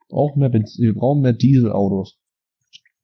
brauchen 0.10 0.40
mehr 0.40 0.50
Benzin, 0.50 0.86
wir 0.86 0.94
brauchen 0.94 1.22
mehr 1.22 1.34
Dieselautos. 1.34 2.20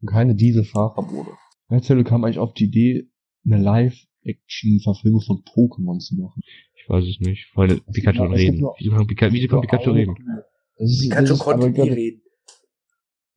Und 0.02 0.10
keine 0.10 0.36
Dieselfahrverbote. 0.36 1.32
Erzähle 1.70 2.04
kam 2.04 2.24
eigentlich 2.24 2.40
auf 2.40 2.54
die 2.54 2.66
Idee, 2.66 3.10
eine 3.46 3.58
Live-Action-Verfilmung 3.58 5.22
von 5.22 5.38
Pokémon 5.38 6.00
zu 6.00 6.16
machen. 6.16 6.42
Ich 6.84 6.89
weiß 6.89 7.06
es 7.06 7.20
nicht, 7.20 7.52
weil 7.56 7.80
Pikachu 7.94 8.24
gibt 8.24 8.36
reden. 8.38 8.60
nur- 8.60 8.76
Wieso 8.80 8.96
kann 8.96 9.08
Pikachu, 9.08 9.34
wieso 9.34 9.48
kann 9.48 9.62
Pikachu 9.62 9.91
reden? 9.91 10.15
Das 10.78 10.89
ist, 10.89 11.02
Pikachu 11.02 11.22
das 11.22 11.32
ist 11.32 11.39
konnte 11.39 11.70
nie 11.70 11.89
reden. 11.89 12.22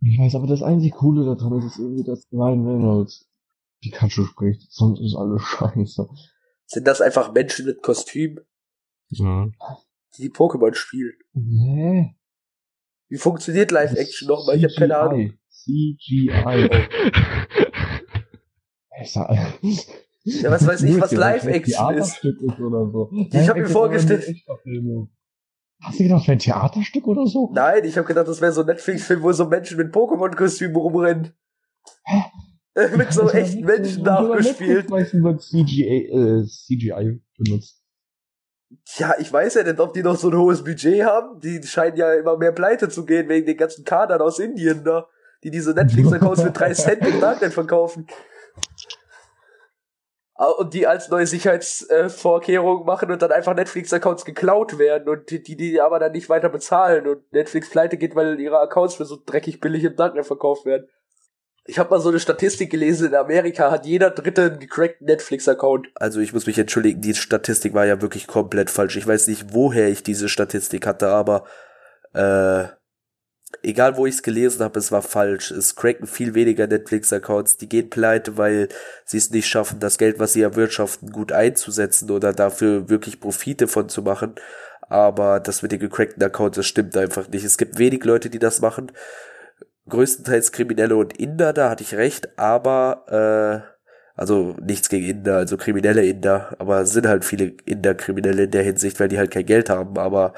Ich 0.07 0.19
weiß, 0.19 0.35
aber 0.35 0.47
das 0.47 0.63
einzig 0.63 0.93
Coole 0.93 1.25
daran 1.25 1.59
ist, 1.59 1.65
ist 1.65 1.79
irgendwie, 1.79 2.05
dass 2.05 2.27
Ryan 2.33 2.67
Reynolds 2.67 3.29
Pikachu 3.83 4.25
spricht. 4.25 4.63
Sonst 4.71 5.01
ist 5.01 5.15
alles 5.15 5.43
scheiße. 5.43 6.09
Sind 6.67 6.87
das 6.87 7.01
einfach 7.01 7.33
Menschen 7.33 7.67
mit 7.67 7.83
Kostüm, 7.83 8.41
Ja. 9.11 9.49
die 10.19 10.31
Pokémon 10.31 10.75
spielen? 10.75 11.15
Nee. 11.35 12.15
Wie 13.09 13.19
funktioniert 13.19 13.71
Live-Action 13.71 14.29
nochmal? 14.29 14.57
Ich 14.57 14.65
habe 14.65 14.75
keine 14.75 14.97
Ahnung. 14.99 15.33
CGI. 15.51 16.69
Ich 19.03 19.13
sag, 19.13 19.59
Ja, 20.25 20.51
was 20.51 20.67
weiß 20.67 20.83
ich, 20.83 20.99
was 21.01 21.13
Live-Action 21.13 21.95
ist. 21.97 22.25
Ist 22.25 22.61
oder 22.61 22.91
so. 22.91 23.11
Ich 23.31 23.49
hab 23.49 23.57
mir 23.57 23.67
vorgestellt-. 23.67 24.35
Hast 25.83 26.01
du 26.01 26.05
gedacht, 26.05 26.27
wäre 26.27 26.33
ein 26.33 26.39
Theaterstück 26.39 27.07
oder 27.07 27.27
so? 27.27 27.51
Nein, 27.53 27.85
ich 27.85 27.99
habe 27.99 28.07
gedacht, 28.07 28.27
das 28.27 28.41
wäre 28.41 28.53
so 28.53 28.63
ein 28.63 28.67
Netflix-Film, 28.69 29.23
wo 29.23 29.33
so 29.33 29.47
Menschen 29.47 29.77
mit 29.77 29.93
Pokémon-Kostümen 29.93 30.77
rumrennen. 30.77 31.33
Äh, 32.77 32.97
mit 32.97 33.13
so 33.13 33.23
Das 33.23 33.35
echten 33.35 33.65
Menschen 33.65 34.03
nachgespielt. 34.03 34.91
Netflix 34.91 34.91
meistens 34.91 35.23
wird 35.23 35.43
CGI, 35.43 36.09
äh, 36.09 36.45
CGI 36.45 37.23
benutzt. 37.39 37.81
Ja, 38.97 39.15
ich 39.21 39.33
weiß 39.33 39.55
ja 39.55 39.63
nicht, 39.63 39.79
ob 39.79 39.93
die 39.93 40.03
noch 40.03 40.17
so 40.17 40.29
ein 40.29 40.37
hohes 40.37 40.65
Budget 40.65 41.05
haben. 41.05 41.39
Die 41.39 41.63
scheinen 41.63 41.97
ja 41.97 42.13
immer 42.15 42.37
mehr 42.37 42.51
pleite 42.51 42.89
zu 42.89 43.05
gehen 43.05 43.29
wegen 43.29 43.47
den 43.47 43.57
ganzen 43.57 43.85
Kadern 43.85 44.21
aus 44.21 44.41
Indien 44.41 44.83
da, 44.83 45.07
die 45.45 45.53
diese 45.53 45.71
Netflix-Accounts 45.75 46.43
für 46.43 46.51
drei 46.51 46.73
Cent 46.73 47.07
im 47.07 47.21
Darknet 47.21 47.53
verkaufen. 47.53 48.09
Und 50.37 50.75
die 50.75 50.87
als 50.89 51.11
neue 51.11 51.29
Sicherheitsvorkehrungen 51.29 52.85
machen 52.85 53.11
und 53.13 53.23
dann 53.23 53.31
einfach 53.31 53.55
Netflix-Accounts 53.55 54.25
geklaut 54.25 54.79
werden 54.79 55.09
und 55.09 55.31
die, 55.31 55.41
die 55.41 55.57
die 55.57 55.81
aber 55.81 56.01
dann 56.01 56.11
nicht 56.11 56.29
weiter 56.29 56.49
bezahlen 56.49 57.07
und 57.07 57.33
Netflix 57.33 57.71
pleite 57.71 57.97
geht, 57.97 58.17
weil 58.17 58.41
ihre 58.41 58.59
Accounts 58.59 58.97
für 58.97 59.05
so 59.05 59.17
dreckig 59.25 59.61
billig 59.61 59.85
im 59.85 59.95
Darknet 59.95 60.27
verkauft 60.27 60.67
werden. 60.67 60.89
Ich 61.67 61.79
habe 61.79 61.91
mal 61.91 62.01
so 62.01 62.09
eine 62.09 62.19
Statistik 62.19 62.71
gelesen, 62.71 63.09
in 63.09 63.15
Amerika 63.15 63.71
hat 63.71 63.87
jeder 63.87 64.11
dritte 64.11 64.43
einen 64.43 64.59
gecrackten 64.59 65.07
Netflix-Account. 65.07 65.89
Also 65.95 66.19
ich 66.19 66.33
muss 66.33 66.47
mich 66.47 66.59
entschuldigen, 66.59 67.01
die 67.01 67.15
Statistik 67.15 67.73
war 67.73 67.87
ja 67.87 68.03
wirklich 68.03 68.27
komplett 68.27 68.71
falsch. 68.71 68.97
Ich 68.97 69.07
weiß 69.07 69.29
nicht, 69.29 69.55
woher 69.55 69.89
ich 69.89 70.03
diese 70.03 70.29
Statistik 70.29 70.85
hatte, 70.85 71.09
aber 71.09 71.45
äh, 72.13 72.65
egal 73.65 73.97
wo 73.97 74.07
ich 74.07 74.15
es 74.15 74.23
gelesen 74.23 74.63
habe, 74.63 74.79
es 74.79 74.93
war 74.93 75.03
falsch. 75.03 75.51
Es 75.51 75.75
cracken 75.75 76.07
viel 76.07 76.35
weniger 76.35 76.67
Netflix-Accounts, 76.67 77.57
die 77.57 77.69
gehen 77.69 77.91
pleite, 77.91 78.37
weil 78.37 78.69
sie 79.05 79.19
es 79.19 79.31
nicht 79.31 79.49
schaffen, 79.49 79.81
das 79.81 79.99
Geld, 79.99 80.19
was 80.19 80.33
sie 80.33 80.43
erwirtschaften, 80.43 81.11
gut 81.11 81.33
einzusetzen 81.33 82.11
oder 82.11 82.33
dafür 82.33 82.89
wirklich 82.89 83.21
Profite 83.21 83.67
von 83.69 83.89
zu 83.89 84.03
machen. 84.03 84.35
Aber 84.83 85.41
das 85.41 85.63
mit 85.63 85.73
den 85.73 85.81
gecrackten 85.81 86.23
Accounts, 86.23 86.57
das 86.57 86.67
stimmt 86.67 86.97
einfach 86.97 87.29
nicht. 87.29 87.45
Es 87.45 87.59
gibt 87.59 87.79
wenig 87.79 88.05
Leute, 88.05 88.31
die 88.31 88.39
das 88.39 88.61
machen 88.61 88.93
größtenteils 89.89 90.53
Kriminelle 90.53 90.97
und 90.97 91.17
Inder, 91.19 91.53
da 91.53 91.71
hatte 91.71 91.83
ich 91.83 91.95
recht, 91.95 92.39
aber 92.39 93.65
äh, 93.67 93.75
also 94.15 94.57
nichts 94.63 94.89
gegen 94.89 95.07
Inder, 95.07 95.37
also 95.37 95.57
kriminelle 95.57 96.05
Inder, 96.07 96.55
aber 96.59 96.87
sind 96.87 97.07
halt 97.07 97.25
viele 97.25 97.55
Inder 97.65 97.95
Kriminelle 97.95 98.45
in 98.45 98.51
der 98.51 98.63
Hinsicht, 98.63 99.01
weil 99.01 99.09
die 99.09 99.19
halt 99.19 99.31
kein 99.31 99.47
Geld 99.47 99.71
haben, 99.71 99.99
aber 99.99 100.35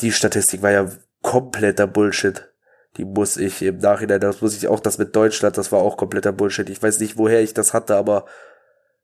die 0.00 0.12
Statistik 0.12 0.62
war 0.62 0.70
ja 0.70 0.88
kompletter 1.26 1.86
Bullshit. 1.88 2.48
Die 2.96 3.04
muss 3.04 3.36
ich 3.36 3.60
im 3.62 3.78
Nachhinein, 3.78 4.20
das 4.20 4.40
muss 4.40 4.56
ich 4.56 4.68
auch, 4.68 4.80
das 4.80 4.96
mit 4.98 5.14
Deutschland, 5.14 5.58
das 5.58 5.70
war 5.72 5.80
auch 5.80 5.96
kompletter 5.96 6.32
Bullshit. 6.32 6.70
Ich 6.70 6.80
weiß 6.82 7.00
nicht, 7.00 7.18
woher 7.18 7.42
ich 7.42 7.52
das 7.52 7.74
hatte, 7.74 7.96
aber 7.96 8.24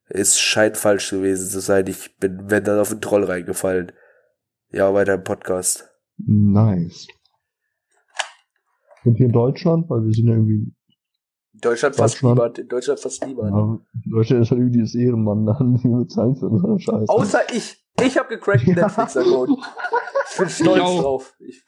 es 0.09 0.39
scheint 0.39 0.77
falsch 0.77 1.11
gewesen 1.11 1.49
zu 1.51 1.61
sein. 1.61 1.87
Ich 1.89 2.17
bin, 2.19 2.49
wenn 2.51 2.65
dann 2.65 2.79
auf 2.79 2.91
den 2.91 3.01
Troll 3.01 3.25
reingefallen. 3.25 3.93
Ja, 4.71 4.95
weiter 4.95 5.15
im 5.15 5.25
Podcast. 5.25 5.89
Nice. 6.17 7.07
Und 9.05 9.17
hier 9.17 9.27
in 9.27 9.33
Deutschland, 9.33 9.91
weil 9.91 10.05
wir 10.07 10.13
sind 10.15 10.27
ja 10.29 10.35
irgendwie, 10.35 10.73
In 11.55 11.61
Deutschland 11.61 11.97
fast 11.97 12.15
Deutschland. 12.15 12.37
niemand, 12.39 12.59
in 12.61 12.69
Deutschland 12.69 13.01
fast 13.01 13.27
niemand. 13.27 13.51
ja, 13.51 13.79
Deutschland 14.11 14.43
ist 14.45 14.51
halt 14.53 14.61
irgendwie 14.61 14.81
das 14.81 14.95
Ehrenmann, 14.95 15.45
dann 15.45 15.75
die 15.83 15.89
bezahlt 15.89 16.39
für 16.39 16.49
so 16.57 16.67
eine 16.69 16.79
Scheiße. 16.79 17.09
Außer 17.09 17.41
ich. 17.53 17.85
Ich 18.01 18.17
habe 18.17 18.29
gecrackt 18.31 18.63
Ja. 18.67 18.75
Netflix-Account. 18.75 19.51
Ich 20.31 20.37
bin 20.39 20.49
stolz 20.49 20.77
Ich 20.77 20.81
auch. 20.83 21.03
drauf. 21.03 21.35
Ich, 21.41 21.63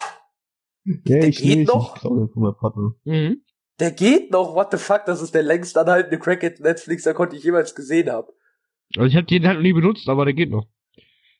ja, 0.84 0.96
der 1.04 1.28
ich 1.28 1.38
geht 1.38 1.58
nicht, 1.58 1.68
noch? 1.68 1.96
Ich 1.96 2.02
glaube. 2.02 2.94
Mhm. 3.04 3.42
der 3.80 3.90
geht 3.90 4.30
noch, 4.30 4.54
what 4.54 4.70
the 4.70 4.78
fuck, 4.78 5.04
das 5.06 5.22
ist 5.22 5.34
der 5.34 5.42
längst 5.42 5.76
anhaltende 5.76 6.18
Cracked 6.18 6.60
Netflix-Account, 6.60 7.32
den 7.32 7.38
ich 7.38 7.44
jemals 7.44 7.74
gesehen 7.74 8.10
habe. 8.10 8.32
Also 8.96 9.06
ich 9.06 9.16
habe 9.16 9.26
den 9.26 9.46
halt 9.46 9.56
noch 9.56 9.62
nie 9.62 9.72
benutzt, 9.72 10.08
aber 10.08 10.24
der 10.24 10.34
geht 10.34 10.50
noch. 10.50 10.66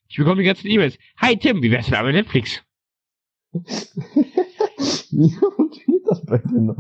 Ich 0.09 0.17
bekomme 0.17 0.43
die 0.43 0.47
ganzen 0.47 0.69
E-Mails. 0.69 0.99
Hi 1.19 1.37
Tim, 1.37 1.63
wie 1.63 1.71
wär's 1.71 1.87
denn 1.87 1.95
aber 1.95 2.09
mit 2.09 2.17
Netflix? 2.17 2.63
Wie 3.53 5.31
funktioniert 5.31 6.03
das 6.07 6.25
bei 6.25 6.39
dir 6.39 6.61
noch? 6.61 6.77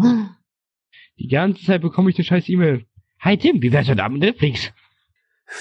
Die 1.19 1.29
ganze 1.29 1.65
Zeit 1.65 1.83
bekomme 1.83 2.11
ich 2.11 2.17
eine 2.17 2.25
scheiß 2.25 2.49
E-Mail. 2.49 2.85
Hi 3.21 3.39
Tim, 3.39 3.63
wie 3.63 3.73
wär's 3.73 3.87
denn 3.87 4.01
aber 4.01 4.15
mit 4.15 4.23
Netflix? 4.23 4.73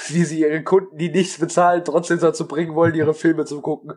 Wie 0.10 0.24
sie 0.24 0.42
ihre 0.42 0.64
Kunden, 0.64 0.98
die 0.98 1.10
nichts 1.10 1.38
bezahlen, 1.38 1.84
trotzdem 1.86 2.20
dazu 2.20 2.48
bringen 2.48 2.74
wollen, 2.74 2.96
ihre 2.96 3.14
Filme 3.14 3.46
zu 3.46 3.62
gucken. 3.62 3.94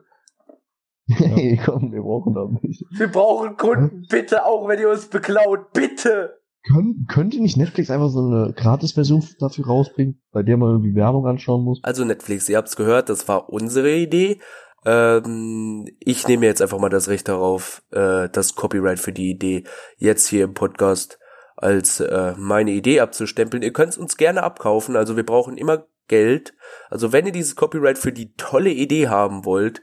Hey, 1.09 1.61
komm, 1.65 1.93
wir 1.93 2.03
brauchen 2.03 2.35
das 2.35 2.63
nicht. 2.63 2.85
Wir 2.99 3.09
brauchen 3.09 3.57
Kunden, 3.57 4.07
bitte, 4.09 4.45
auch 4.45 4.69
wenn 4.69 4.81
ihr 4.81 4.91
uns 4.91 5.07
beklaut, 5.07 5.73
bitte. 5.73 6.41
Kön 6.67 7.07
könnte 7.09 7.41
nicht 7.41 7.57
Netflix 7.57 7.91
einfach 7.91 8.09
so 8.09 8.21
eine 8.21 8.53
Gratis-Version 8.53 9.25
dafür 9.39 9.67
rausbringen, 9.67 10.21
bei 10.33 10.43
der 10.43 10.57
man 10.57 10.71
irgendwie 10.71 10.97
Werbung 10.97 11.27
anschauen 11.27 11.63
muss? 11.63 11.79
Also 11.85 12.05
Netflix, 12.05 12.49
ihr 12.49 12.57
habt's 12.57 12.75
gehört, 12.75 13.09
das 13.09 13.29
war 13.29 13.51
unsere 13.51 13.95
Idee. 13.95 14.41
Ähm, 14.85 15.89
ich 16.01 16.27
nehme 16.27 16.47
jetzt 16.47 16.61
einfach 16.61 16.79
mal 16.79 16.89
das 16.89 17.09
Recht 17.09 17.29
darauf, 17.29 17.83
äh, 17.93 18.29
das 18.31 18.57
Copyright 18.57 18.99
für 18.99 19.13
die 19.13 19.31
Idee 19.31 19.65
jetzt 19.97 20.27
hier 20.27 20.45
im 20.45 20.55
Podcast 20.55 21.21
als 21.57 22.01
äh, 22.01 22.35
meine 22.37 22.73
Idee 22.73 23.01
abzustempeln. 23.01 23.63
Ihr 23.63 23.73
könnt's 23.73 23.97
uns 23.97 24.17
gerne 24.17 24.43
abkaufen, 24.43 24.97
also 24.97 25.17
wir 25.17 25.25
brauchen 25.25 25.57
immer 25.57 25.87
Geld. 26.09 26.55
Also 26.91 27.13
wenn 27.13 27.27
ihr 27.27 27.33
dieses 27.33 27.57
Copyright 27.57 27.99
für 27.99 28.13
die 28.13 28.35
tolle 28.35 28.71
Idee 28.71 29.09
haben 29.09 29.45
wollt, 29.45 29.83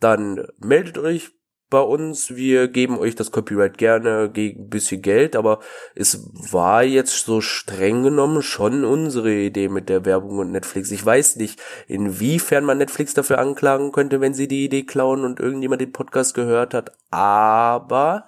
dann 0.00 0.46
meldet 0.58 0.98
euch 0.98 1.32
bei 1.68 1.80
uns. 1.80 2.34
Wir 2.34 2.68
geben 2.68 2.98
euch 2.98 3.14
das 3.14 3.30
Copyright 3.30 3.78
gerne 3.78 4.30
gegen 4.30 4.64
ein 4.64 4.68
bisschen 4.68 5.02
Geld, 5.02 5.36
aber 5.36 5.60
es 5.94 6.30
war 6.52 6.82
jetzt 6.84 7.24
so 7.24 7.40
streng 7.40 8.02
genommen 8.02 8.42
schon 8.42 8.84
unsere 8.84 9.32
Idee 9.32 9.68
mit 9.68 9.88
der 9.88 10.04
Werbung 10.04 10.38
und 10.38 10.52
Netflix. 10.52 10.90
Ich 10.90 11.04
weiß 11.04 11.36
nicht, 11.36 11.60
inwiefern 11.88 12.64
man 12.64 12.78
Netflix 12.78 13.14
dafür 13.14 13.38
anklagen 13.38 13.92
könnte, 13.92 14.20
wenn 14.20 14.34
sie 14.34 14.48
die 14.48 14.64
Idee 14.64 14.84
klauen 14.84 15.24
und 15.24 15.40
irgendjemand 15.40 15.80
den 15.80 15.92
Podcast 15.92 16.34
gehört 16.34 16.74
hat, 16.74 16.92
aber 17.10 18.26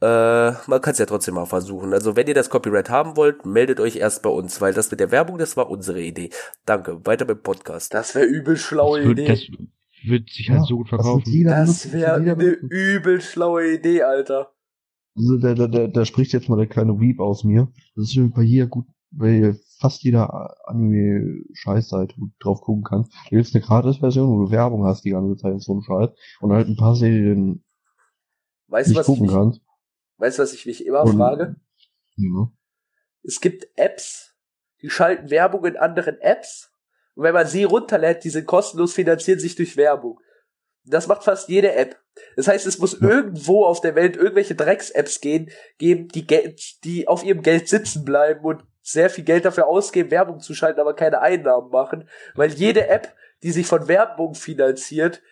äh, 0.00 0.52
man 0.66 0.80
kann 0.80 0.92
es 0.92 0.98
ja 0.98 1.06
trotzdem 1.06 1.34
mal 1.34 1.46
versuchen. 1.46 1.92
Also 1.92 2.16
wenn 2.16 2.26
ihr 2.26 2.34
das 2.34 2.50
Copyright 2.50 2.88
haben 2.88 3.16
wollt, 3.16 3.44
meldet 3.44 3.80
euch 3.80 3.96
erst 3.96 4.22
bei 4.22 4.30
uns, 4.30 4.60
weil 4.60 4.72
das 4.72 4.90
mit 4.90 4.98
der 4.98 5.10
Werbung, 5.10 5.38
das 5.38 5.56
war 5.56 5.68
unsere 5.70 6.00
Idee. 6.00 6.30
Danke, 6.64 7.04
weiter 7.04 7.26
mit 7.26 7.42
Podcast. 7.42 7.92
Das 7.94 8.14
wäre 8.14 8.24
übel 8.24 8.56
schlaue 8.56 9.02
Idee. 9.02 9.38
Das 10.02 10.10
wird 10.10 10.30
sich 10.30 10.48
halt 10.50 10.60
Ja, 10.60 10.64
so 10.66 10.76
gut 10.76 10.88
verkaufen. 10.88 11.44
Das 11.44 11.92
wäre 11.92 12.14
eine 12.14 12.32
übel 12.34 13.20
schlaue 13.20 13.74
Idee, 13.74 14.02
Alter. 14.02 14.52
Also 15.16 15.38
da, 15.38 15.54
da, 15.54 15.66
da, 15.66 15.86
da 15.88 16.04
spricht 16.04 16.32
jetzt 16.32 16.48
mal 16.48 16.56
der 16.56 16.66
kleine 16.68 16.98
Weep 17.00 17.20
aus 17.20 17.44
mir. 17.44 17.72
Das 17.96 18.14
ist 18.16 18.34
bei 18.34 18.42
jeder 18.42 18.66
gut, 18.68 18.86
bei 19.10 19.54
fast 19.80 20.02
jeder 20.02 20.56
Anime-Scheißseite, 20.68 22.14
wo 22.16 22.26
du 22.26 22.32
drauf 22.38 22.60
gucken 22.60 22.84
kannst. 22.84 23.12
Da 23.12 23.36
gibt's 23.36 23.54
eine 23.54 23.64
Gratis-Version, 23.64 24.28
wo 24.30 24.44
du 24.46 24.50
Werbung 24.50 24.84
hast 24.84 25.04
die 25.04 25.10
ganze 25.10 25.36
Zeit 25.36 25.52
und 25.52 25.62
so 25.62 25.74
ein 25.74 25.82
Scheiß. 25.82 26.10
Und 26.40 26.52
halt 26.52 26.68
ein 26.68 26.76
paar 26.76 26.94
Serien 26.94 27.64
Weißt 28.68 28.88
du, 28.88 28.90
nicht 28.92 28.98
was 28.98 29.06
ich 29.06 29.12
gucken 29.14 29.26
mich, 29.26 29.34
kannst. 29.34 29.60
weißt 30.18 30.38
du, 30.38 30.42
was 30.42 30.52
ich 30.52 30.66
mich 30.66 30.86
immer 30.86 31.02
Und- 31.02 31.16
frage? 31.16 31.56
Ja. 32.16 32.52
Es 33.22 33.40
gibt 33.40 33.66
Apps, 33.76 34.34
die 34.80 34.90
schalten 34.90 35.30
Werbung 35.30 35.64
in 35.64 35.76
anderen 35.76 36.18
Apps. 36.20 36.70
Und 37.14 37.24
wenn 37.24 37.34
man 37.34 37.46
sie 37.46 37.64
runterlädt, 37.64 38.24
die 38.24 38.30
sind 38.30 38.46
kostenlos, 38.46 38.94
finanzieren 38.94 39.40
sich 39.40 39.56
durch 39.56 39.76
Werbung. 39.76 40.20
Das 40.84 41.06
macht 41.06 41.24
fast 41.24 41.48
jede 41.48 41.74
App. 41.74 41.96
Das 42.36 42.48
heißt, 42.48 42.66
es 42.66 42.78
muss 42.78 42.98
Ja. 43.00 43.08
irgendwo 43.08 43.64
auf 43.64 43.80
der 43.80 43.94
Welt 43.94 44.16
irgendwelche 44.16 44.54
Drecks-Apps 44.54 45.20
gehen, 45.20 45.50
geben, 45.78 46.08
die 46.08 46.26
die 46.84 47.08
auf 47.08 47.24
ihrem 47.24 47.42
Geld 47.42 47.68
sitzen 47.68 48.04
bleiben 48.04 48.44
und 48.44 48.64
sehr 48.82 49.10
viel 49.10 49.24
Geld 49.24 49.44
dafür 49.44 49.66
ausgeben, 49.66 50.10
Werbung 50.10 50.40
zu 50.40 50.54
schalten, 50.54 50.80
aber 50.80 50.94
keine 50.94 51.20
Einnahmen 51.20 51.70
machen. 51.70 52.08
Weil 52.34 52.50
jede 52.50 52.88
App, 52.88 53.14
die 53.42 53.52
sich 53.52 53.66
von 53.66 53.88
Werbung 53.88 54.34
finanziert, 54.34 55.22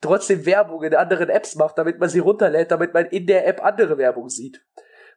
trotzdem 0.00 0.46
Werbung 0.46 0.82
in 0.82 0.94
anderen 0.94 1.28
Apps 1.28 1.54
macht, 1.54 1.78
damit 1.78 1.98
man 1.98 2.08
sie 2.08 2.18
runterlädt, 2.18 2.70
damit 2.70 2.92
man 2.92 3.06
in 3.06 3.26
der 3.26 3.46
App 3.46 3.62
andere 3.64 3.98
Werbung 3.98 4.28
sieht. 4.28 4.64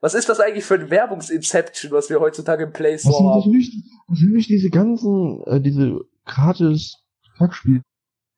Was 0.01 0.13
ist 0.13 0.29
das 0.29 0.39
eigentlich 0.39 0.65
für 0.65 0.75
ein 0.75 0.89
Werbungsinception, 0.89 1.91
was 1.91 2.09
wir 2.09 2.19
heutzutage 2.19 2.63
im 2.65 2.73
Play 2.73 2.95
Was 2.95 3.03
sind 3.03 3.13
Store 3.13 3.35
das 3.35 3.45
haben? 3.45 3.51
nicht, 3.51 3.73
was 4.07 4.19
sind 4.19 4.33
nicht 4.33 4.49
diese 4.49 4.69
ganzen, 4.69 5.43
äh, 5.45 5.61
diese 5.61 5.99
gratis 6.25 6.97
Kackspiele? 7.37 7.81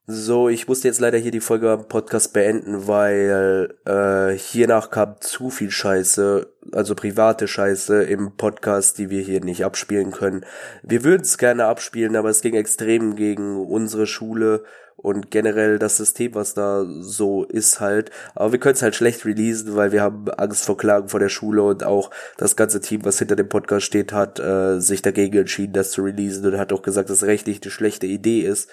So, 0.09 0.47
ich 0.47 0.69
musste 0.69 0.87
jetzt 0.87 1.01
leider 1.01 1.17
hier 1.17 1.31
die 1.31 1.41
Folge 1.41 1.69
am 1.69 1.89
Podcast 1.89 2.31
beenden, 2.31 2.87
weil 2.87 3.75
äh, 3.83 4.37
hiernach 4.37 4.89
kam 4.89 5.19
zu 5.19 5.49
viel 5.49 5.69
Scheiße, 5.69 6.47
also 6.71 6.95
private 6.95 7.45
Scheiße 7.45 8.03
im 8.03 8.37
Podcast, 8.37 8.99
die 8.99 9.09
wir 9.09 9.21
hier 9.21 9.41
nicht 9.43 9.65
abspielen 9.65 10.11
können. 10.11 10.45
Wir 10.81 11.03
würden 11.03 11.23
es 11.23 11.37
gerne 11.37 11.65
abspielen, 11.65 12.15
aber 12.15 12.29
es 12.29 12.39
ging 12.39 12.53
extrem 12.53 13.17
gegen 13.17 13.57
unsere 13.57 14.07
Schule 14.07 14.63
und 14.95 15.29
generell 15.29 15.77
das 15.77 15.97
System, 15.97 16.35
was 16.35 16.53
da 16.53 16.85
so 17.01 17.43
ist 17.43 17.81
halt. 17.81 18.09
Aber 18.33 18.53
wir 18.53 18.59
können 18.59 18.75
es 18.75 18.81
halt 18.81 18.95
schlecht 18.95 19.25
releasen, 19.25 19.75
weil 19.75 19.91
wir 19.91 20.01
haben 20.01 20.29
Angst 20.29 20.63
vor 20.63 20.77
Klagen 20.77 21.09
vor 21.09 21.19
der 21.19 21.27
Schule 21.27 21.63
und 21.63 21.83
auch 21.83 22.11
das 22.37 22.55
ganze 22.55 22.79
Team, 22.79 23.03
was 23.03 23.19
hinter 23.19 23.35
dem 23.35 23.49
Podcast 23.49 23.85
steht, 23.85 24.13
hat 24.13 24.39
äh, 24.39 24.79
sich 24.79 25.01
dagegen 25.01 25.37
entschieden, 25.37 25.73
das 25.73 25.91
zu 25.91 26.01
releasen 26.01 26.45
und 26.45 26.57
hat 26.57 26.71
auch 26.71 26.81
gesagt, 26.81 27.09
dass 27.09 27.17
es 27.17 27.27
rechtlich 27.27 27.61
eine 27.61 27.71
schlechte 27.71 28.07
Idee 28.07 28.39
ist. 28.39 28.69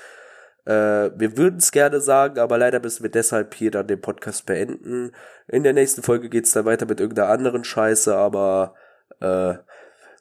Äh, 0.67 1.11
wir 1.17 1.37
würden 1.37 1.59
es 1.59 1.73
gerne 1.73 2.01
sagen, 2.01 2.39
aber 2.39 2.59
leider 2.59 2.81
müssen 2.81 3.03
wir 3.03 3.11
deshalb 3.11 3.55
hier 3.55 3.71
dann 3.71 3.87
den 3.87 4.01
Podcast 4.01 4.47
beenden. 4.47 5.13
In 5.49 5.63
der 5.63 5.73
nächsten 5.73 6.03
Folge 6.03 6.29
geht's 6.29 6.53
dann 6.53 6.65
weiter 6.65 6.87
mit 6.87 7.01
irgendeiner 7.01 7.29
anderen 7.29 7.65
Scheiße, 7.65 8.15
aber 8.15 8.75
äh, 9.21 9.55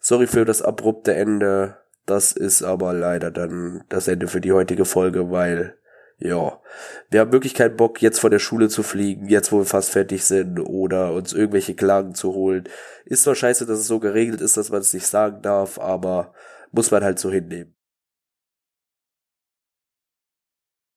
sorry 0.02 0.28
für 0.28 0.46
das 0.46 0.62
abrupte 0.62 1.14
Ende. 1.14 1.78
Das 2.06 2.34
ist 2.34 2.64
aber 2.64 2.94
leider 2.94 3.32
dann 3.32 3.86
das 3.88 4.08
Ende 4.10 4.28
für 4.28 4.42
die 4.42 4.52
heutige 4.52 4.84
Folge, 4.84 5.32
weil 5.32 5.78
ja, 6.20 6.60
wir 7.10 7.20
haben 7.20 7.32
wirklich 7.32 7.54
keinen 7.54 7.76
Bock, 7.76 8.02
jetzt 8.02 8.20
von 8.20 8.32
der 8.32 8.40
Schule 8.40 8.70
zu 8.70 8.84
fliegen, 8.84 9.28
jetzt 9.28 9.52
wo 9.52 9.60
wir 9.60 9.66
fast 9.66 9.90
fertig 9.90 10.24
sind, 10.24 10.60
oder 10.60 11.14
uns 11.14 11.34
irgendwelche 11.34 11.76
Klagen 11.76 12.16
zu 12.16 12.34
holen. 12.34 12.70
Ist 13.06 13.24
zwar 13.24 13.36
scheiße, 13.36 13.66
dass 13.66 13.80
es 13.80 13.88
so 13.88 14.00
geregelt 14.00 14.42
ist, 14.42 14.56
dass 14.58 14.70
man 14.70 14.82
es 14.82 14.94
nicht 14.94 15.08
sagen 15.08 15.42
darf, 15.42 15.80
aber 15.80 16.34
muss 16.72 16.92
man 16.92 17.04
halt 17.04 17.20
so 17.20 17.32
hinnehmen. 17.32 17.76